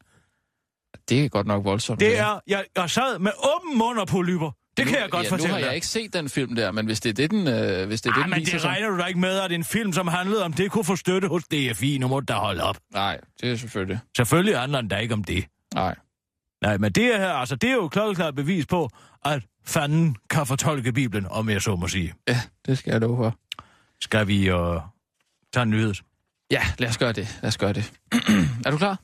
[1.08, 2.00] Det er godt nok voldsomt.
[2.00, 4.50] Det er, jeg, jeg sad med åben mund og polyper.
[4.76, 5.74] Det kan jeg godt ja, fortælle Nu har jeg dig.
[5.74, 8.14] ikke set den film der, men hvis det er det, den, øh, hvis det er
[8.14, 10.08] det, Ah, den men viser det regner du da ikke med, at en film, som
[10.08, 11.98] handlede om det, kunne få støtte hos DFI.
[11.98, 12.76] Nu må du da holde op.
[12.92, 13.98] Nej, det er selvfølgelig.
[14.16, 15.44] Selvfølgelig handler den da ikke om det.
[15.74, 15.94] Nej.
[16.62, 18.90] Nej, men det her, altså, det er jo klokkeklart bevis på,
[19.24, 22.14] at fanden kan fortolke Bibelen, om jeg så må sige.
[22.28, 23.34] Ja, det skal jeg love for.
[24.00, 24.80] Skal vi uh,
[25.52, 25.94] tage en nyhed?
[26.50, 27.38] Ja, lad os gøre det.
[27.42, 27.92] Lad os gøre det.
[28.66, 28.98] er du klar?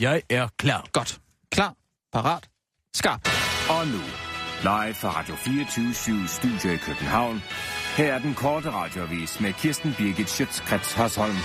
[0.00, 0.86] Jeg er klar.
[0.92, 1.20] Godt.
[1.52, 1.74] Klar.
[2.12, 2.48] Parat.
[2.94, 3.28] Skarp.
[3.70, 3.98] Og nu,
[4.62, 5.94] live fra Radio 24
[6.28, 7.42] Studio i København.
[7.96, 11.36] Her er den korte radiovis med Kirsten Birgit Schøtzgrads Hasholm.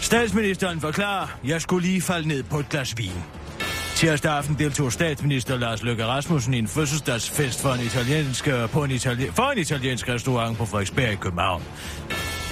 [0.00, 3.12] Statsministeren forklarer, jeg skulle lige falde ned på et glas vin.
[3.94, 8.90] Tirsdag aften deltog statsminister Lars Løkke Rasmussen i en fødselsdagsfest for en italiensk, på en
[8.90, 11.62] italien, for en italiensk restaurant på Frederiksberg i København.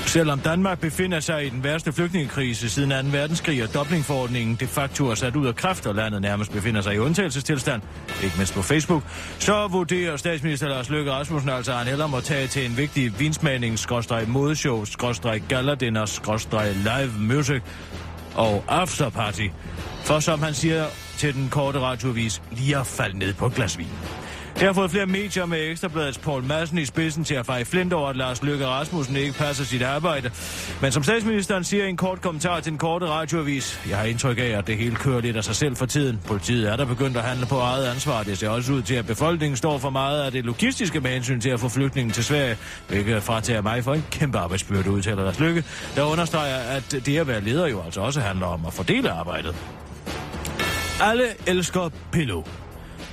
[0.07, 3.19] Selvom Danmark befinder sig i den værste flygtningekrise siden 2.
[3.19, 6.95] verdenskrig og Dublinforordningen de facto er sat ud af kraft, og landet nærmest befinder sig
[6.95, 7.83] i undtagelsestilstand,
[8.23, 9.03] ikke mindst på Facebook,
[9.39, 13.21] så vurderer statsminister Lars Løkke Rasmussen altså, at han hellere må tage til en vigtig
[13.21, 17.63] vinsmagning, skråstreg modeshow, skråstreg galladinner, skråstreg live music
[18.35, 19.49] og afterparty.
[20.05, 20.85] For som han siger
[21.19, 24.22] til den korte radiovis, lige at falde ned på et glas vin.
[24.55, 27.93] Det har fået flere medier med Ekstrabladets Paul Madsen i spidsen til at fejre flint
[27.93, 30.31] over, at Lars Løkke Rasmussen ikke passer sit arbejde.
[30.81, 34.39] Men som statsministeren siger i en kort kommentar til en korte radioavis, jeg har indtryk
[34.39, 36.21] af, at det hele kører lidt af sig selv for tiden.
[36.27, 38.23] Politiet er der begyndt at handle på eget ansvar.
[38.23, 41.41] Det ser også ud til, at befolkningen står for meget af det logistiske med hensyn
[41.41, 42.57] til at få flygtningen til Sverige,
[42.89, 45.65] hvilket fratager mig for en kæmpe arbejdsbyrde, udtaler Lars Løkke,
[45.97, 49.57] der understreger, at det at være leder jo altså også handler om at fordele arbejdet.
[51.01, 52.45] Alle elsker Pillow.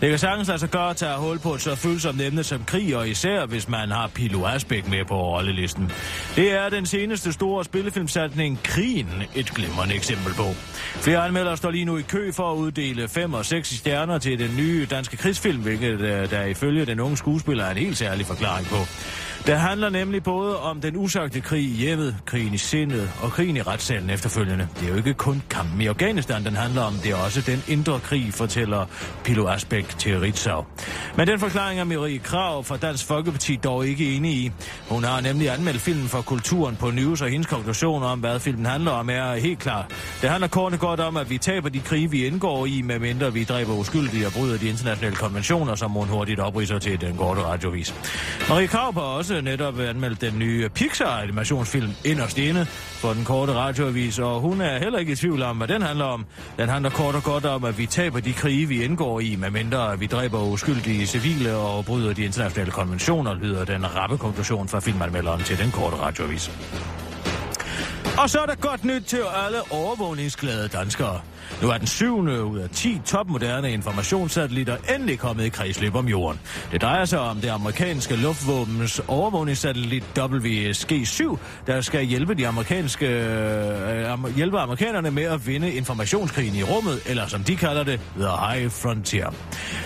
[0.02, 2.64] Det kan sagtens lade sig gøre at tage hul på et så følsomt emne som
[2.64, 5.92] krig, og især hvis man har Pilo Asbæk med på rollelisten.
[6.36, 10.44] Det er den seneste store spillefilmsatning Krigen et glimrende eksempel på.
[11.02, 14.40] Flere anmeldere står lige nu i kø for at uddele 5 og 6 stjerner til
[14.40, 18.26] den nye danske krigsfilm, hvilket øh, der ifølge den unge skuespiller er en helt særlig
[18.26, 18.78] forklaring på.
[19.46, 23.58] Det handler nemlig både om den usagte krig i hjemmet, krigen i sindet og krigen
[23.58, 24.68] i retssalen efterfølgende.
[24.80, 26.94] Det er jo ikke kun kampen i Afghanistan, den handler om.
[26.94, 28.86] Det er også den indre krig, fortæller
[29.24, 30.66] Pilo Asbæk til Ritzau.
[31.18, 34.52] Men den forklaring er Marie Krav fra Dansk Folkeparti dog ikke enig i.
[34.90, 38.66] Hun har nemlig anmeldt filmen for kulturen på News, og hendes konklusion om, hvad filmen
[38.66, 39.88] handler om, er helt klar.
[40.22, 43.34] Det handler kort og godt om, at vi taber de krige, vi indgår i, medmindre
[43.34, 47.42] vi dræber uskyldige og bryder de internationale konventioner, som hun hurtigt opriser til den korte
[47.42, 47.96] radiovis.
[48.50, 52.66] Marie Krav har også netop anmeldt den nye Pixar-animationsfilm Inderst Inde
[53.02, 56.06] for den korte radioavis, og hun er heller ikke i tvivl om, hvad den handler
[56.06, 56.26] om.
[56.58, 60.00] Den handler kort og godt om, at vi taber de krige, vi indgår i, medmindre
[60.00, 65.44] vi dræber uskyldige civile og bryder de internationale konventioner, lyder den rappe konklusion fra filmanmelderen
[65.44, 66.52] til den korte radioavis.
[68.18, 71.22] Og så er der godt nyt til alle overvågningsglade danskere.
[71.62, 76.40] Nu er den syvende ud af 10 topmoderne informationssatellitter endelig kommet i kredsløb om jorden.
[76.72, 81.38] Det drejer sig om det amerikanske luftvåbens overvågningssatellit WSG-7,
[81.68, 87.28] der skal hjælpe, de amerikanske, øh, hjælpe amerikanerne med at vinde informationskrigen i rummet, eller
[87.28, 89.34] som de kalder det, The High Frontier.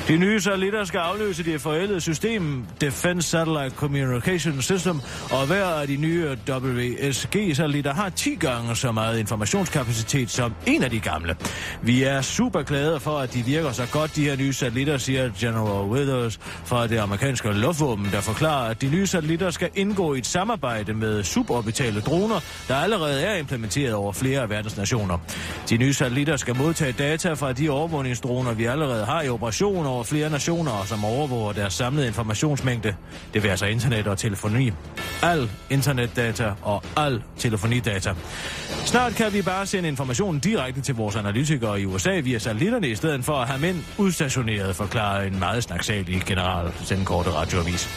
[0.08, 5.00] De nye satellitter skal afløse det forældede system Defense Satellite Communication System,
[5.32, 10.90] og hver af de nye WSG-satellitter har 10 gange så meget informationskapacitet som en af
[10.90, 11.36] de gamle.
[11.82, 15.30] Vi er super glade for, at de virker så godt, de her nye satellitter, siger
[15.40, 20.18] General Withers fra det amerikanske luftvåben, der forklarer, at de nye satellitter skal indgå i
[20.18, 25.18] et samarbejde med suborbitale droner, der allerede er implementeret over flere af verdens nationer.
[25.70, 30.04] De nye satellitter skal modtage data fra de overvågningsdroner, vi allerede har i operation over
[30.04, 32.96] flere nationer, som overvåger deres samlede informationsmængde.
[33.34, 34.72] Det vil altså internet og telefoni.
[35.22, 38.14] Al internetdata og al telefonidata.
[38.86, 42.96] Snart kan vi bare sende informationen direkte til vores analytikere i USA via satellitterne, i
[42.96, 47.90] stedet for at have mænd udstationeret, forklarer en meget snaksalig general til den korte radioavis.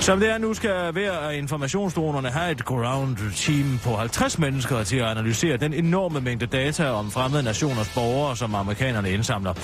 [0.00, 4.82] Som det er nu, skal hver af informationsdronerne have et ground team på 50 mennesker
[4.84, 9.54] til at analysere den enorme mængde data om fremmede nationers borgere, som amerikanerne indsamler.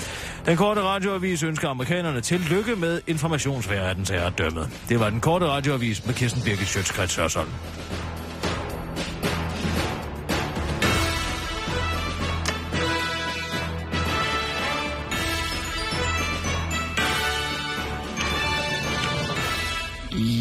[0.45, 4.69] Den korte radioavis ønsker amerikanerne til lykke med informationsverdens herredømmet.
[4.89, 7.49] Det var den korte radioavis med Kirsten Birgit Sjøtskrets Hørsholm.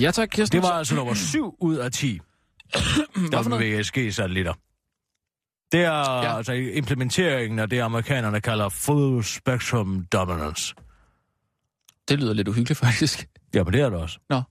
[0.00, 0.62] Ja tak, Kirsten.
[0.62, 2.20] Det var altså nummer 7 ud af 10.
[3.30, 3.80] Hvorfor noget?
[3.80, 4.52] WSG-satellitter.
[5.72, 6.36] Det er ja.
[6.36, 10.74] altså implementeringen af det, amerikanerne kalder Full Spectrum Dominance.
[12.08, 13.28] Det lyder lidt uhyggeligt, faktisk.
[13.54, 14.18] Ja, men det er det også.
[14.30, 14.42] Nå.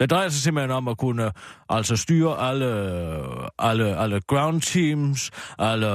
[0.00, 1.30] Det drejer sig simpelthen om at kunne
[1.68, 2.66] altså styre alle,
[3.58, 5.86] alle, alle ground teams, alle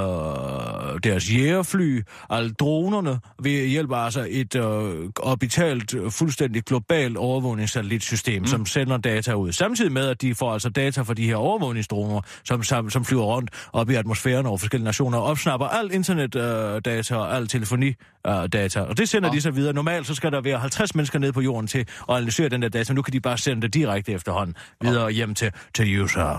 [1.03, 8.41] deres jægerfly, alle dronerne ved hjælp af altså et øh, orbitalt, øh, fuldstændig globalt overvågningssatellitsystem,
[8.41, 8.47] mm.
[8.47, 9.51] som sender data ud.
[9.51, 13.23] Samtidig med, at de får altså data fra de her overvågningsdroner, som, som, som flyver
[13.23, 18.03] rundt op i atmosfæren over forskellige nationer, og opsnapper al internetdata øh, og al telefonidata.
[18.27, 18.81] Øh, data.
[18.81, 19.35] og det sender Nå.
[19.35, 19.73] de så videre.
[19.73, 22.69] Normalt så skal der være 50 mennesker nede på jorden til at analysere den der
[22.69, 26.33] data, nu kan de bare sende det direkte efterhånden videre hjem til, til USA.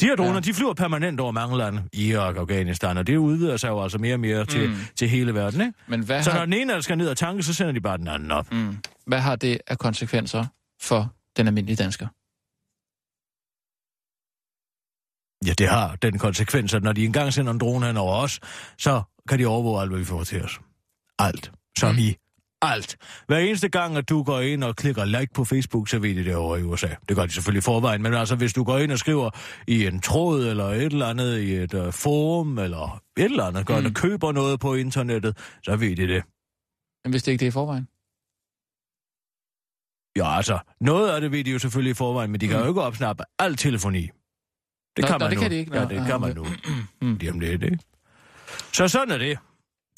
[0.00, 0.40] De her droner, Ja.
[0.40, 4.14] de flyver permanent over mange lande, Irak, Afghanistan, og det udvider sig jo altså mere
[4.14, 4.76] og mere til, Mm.
[4.96, 5.72] til hele verden, ikke?
[5.86, 7.98] Men hvad Så når har, den ene skal ned og tanke, så sender de bare
[7.98, 8.52] den anden op.
[8.52, 10.44] mm, hvad har det af konsekvenser
[10.82, 12.06] for den almindelige dansker?
[15.46, 18.40] Ja, det har den konsekvens, at når de engang sender en drone hen over os,
[18.78, 20.60] så kan de overvåge alt, hvad vi får til os.
[21.18, 21.52] Alt.
[21.78, 21.98] Som mm.
[21.98, 22.16] i
[22.62, 22.96] alt.
[23.26, 26.24] Hver eneste gang, at du går ind og klikker like på Facebook, så ved de
[26.24, 26.88] det over i USA.
[27.08, 29.30] Det gør de selvfølgelig forvejen, men altså hvis du går ind og skriver
[29.66, 33.66] i en tråd, eller et eller andet i et uh, forum, eller et eller andet,
[33.66, 33.80] går mm.
[33.80, 33.86] Mm.
[33.86, 36.22] og køber noget på internettet, så ved de det.
[37.04, 37.88] Men hvis det ikke det er i forvejen?
[40.16, 42.62] Ja, altså, noget af det ved de jo selvfølgelig i forvejen, men de kan Mm.
[42.62, 44.00] jo ikke opsnappe al telefoni.
[44.96, 45.42] Det Nå, kan nå, man det nu.
[45.42, 45.76] kan de ikke.
[45.76, 46.50] Ja, det kan man okay.
[46.50, 46.56] nu.
[47.02, 47.16] Mm.
[47.16, 47.78] Lige om lidt, ikke?
[48.72, 49.38] Så sådan er det.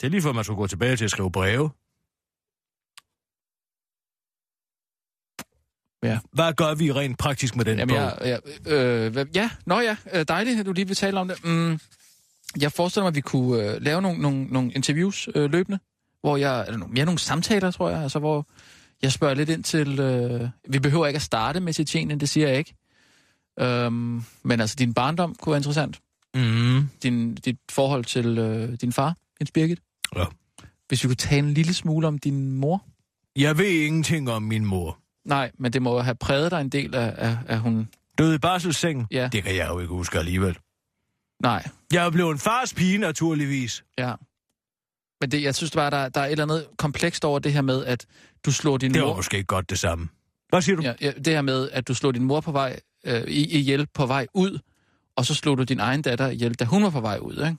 [0.00, 1.70] Det er lige før, man skulle gå tilbage til at skrive breve.
[6.02, 6.18] Ja.
[6.32, 8.18] Hvad gør vi rent praktisk med den Jamen, bog?
[8.24, 11.44] jeg, jeg, øh, ja, nå ja, øh, dejligt, at du lige vil tale om det.
[11.44, 11.78] Mm,
[12.60, 15.78] jeg forestiller mig, at vi kunne øh, lave nogle, nogle, nogle interviews øh, løbende,
[16.20, 18.46] hvor jeg, eller nogle, mere nogle samtaler, tror jeg, altså hvor
[19.02, 22.48] jeg spørger lidt ind til, øh, vi behøver ikke at starte med Tjetjenien, det siger
[22.48, 22.74] jeg ikke.
[23.60, 26.00] Øhm, men altså, din barndom kunne være interessant.
[26.34, 26.88] Mm.
[27.02, 29.78] Din, dit forhold til øh, din far, Jens Birgit.
[30.16, 30.24] Ja.
[30.88, 32.84] Hvis vi kunne tale en lille smule om din mor.
[33.36, 35.01] Jeg ved ingenting om min mor.
[35.24, 37.88] Nej, men det må have præget dig en del af, af, af hun...
[38.18, 39.06] Døde i barselsseng?
[39.10, 39.28] Ja.
[39.32, 40.58] Det kan jeg jo ikke huske alligevel.
[41.42, 43.84] Nej, Jeg er blevet en fars pige, naturligvis.
[43.98, 44.14] Ja.
[45.20, 47.60] Men det, jeg synes bare, der, der er et eller andet komplekst over det her
[47.62, 48.06] med, at
[48.46, 49.16] du slår din Det var mor...
[49.16, 50.08] måske ikke godt det samme.
[50.48, 50.82] Hvad siger du?
[50.82, 53.86] Ja, ja, det her med, at du slog din mor på vej øh, i- ihjel
[53.86, 54.58] på vej ud,
[55.16, 57.56] og så slog du din egen datter ihjel, da hun var på vej ud, ikke?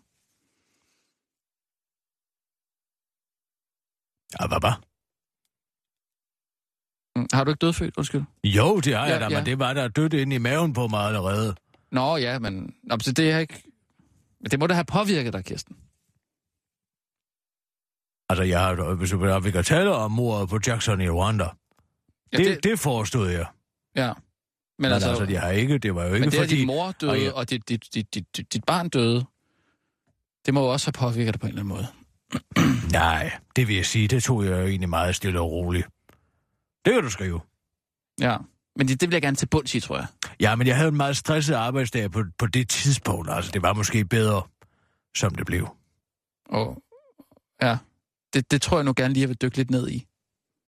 [4.41, 4.81] Ja, hvad var?
[7.23, 7.97] Mm, Har du ikke dødfødt?
[7.97, 8.23] Undskyld.
[8.43, 9.37] Jo, det har jeg Ja, da, ja.
[9.37, 11.55] men det var der dødt inde i maven på mig allerede.
[11.91, 13.63] Nå ja, men nå, så det er ikke...
[14.41, 15.75] Men det må da have påvirket dig, Kirsten.
[18.29, 19.13] Altså, jeg har, hvis
[19.45, 21.43] vi- kan tale om mordet på Jackson i Rwanda.
[22.33, 23.45] Ja, det, det, det forestod jeg.
[23.95, 24.07] Ja.
[24.07, 24.13] Men,
[24.79, 26.55] Men altså, altså det, har ikke, det var jo ikke men det, fordi...
[26.55, 29.25] din mor døde, og og, jeg- og dit, dit, dit, dit, dit, dit barn døde,
[30.45, 31.87] det må jo også have påvirket dig på en eller anden måde.
[32.91, 35.87] Nej, det vil jeg sige, det tog jeg jo egentlig meget stille og roligt.
[36.85, 37.39] Det kan du skrive.
[38.19, 38.37] Ja.
[38.75, 40.07] Men det, det vil jeg gerne til bunds i, tror jeg.
[40.39, 43.29] Ja, men jeg havde en meget stresset arbejdsdag på, på det tidspunkt.
[43.31, 44.41] Altså, det var måske bedre,
[45.15, 45.67] som det blev.
[46.49, 46.83] Og
[47.61, 47.77] ja,
[48.33, 50.07] det, det tror jeg nu gerne lige, jeg vil dykke lidt ned i.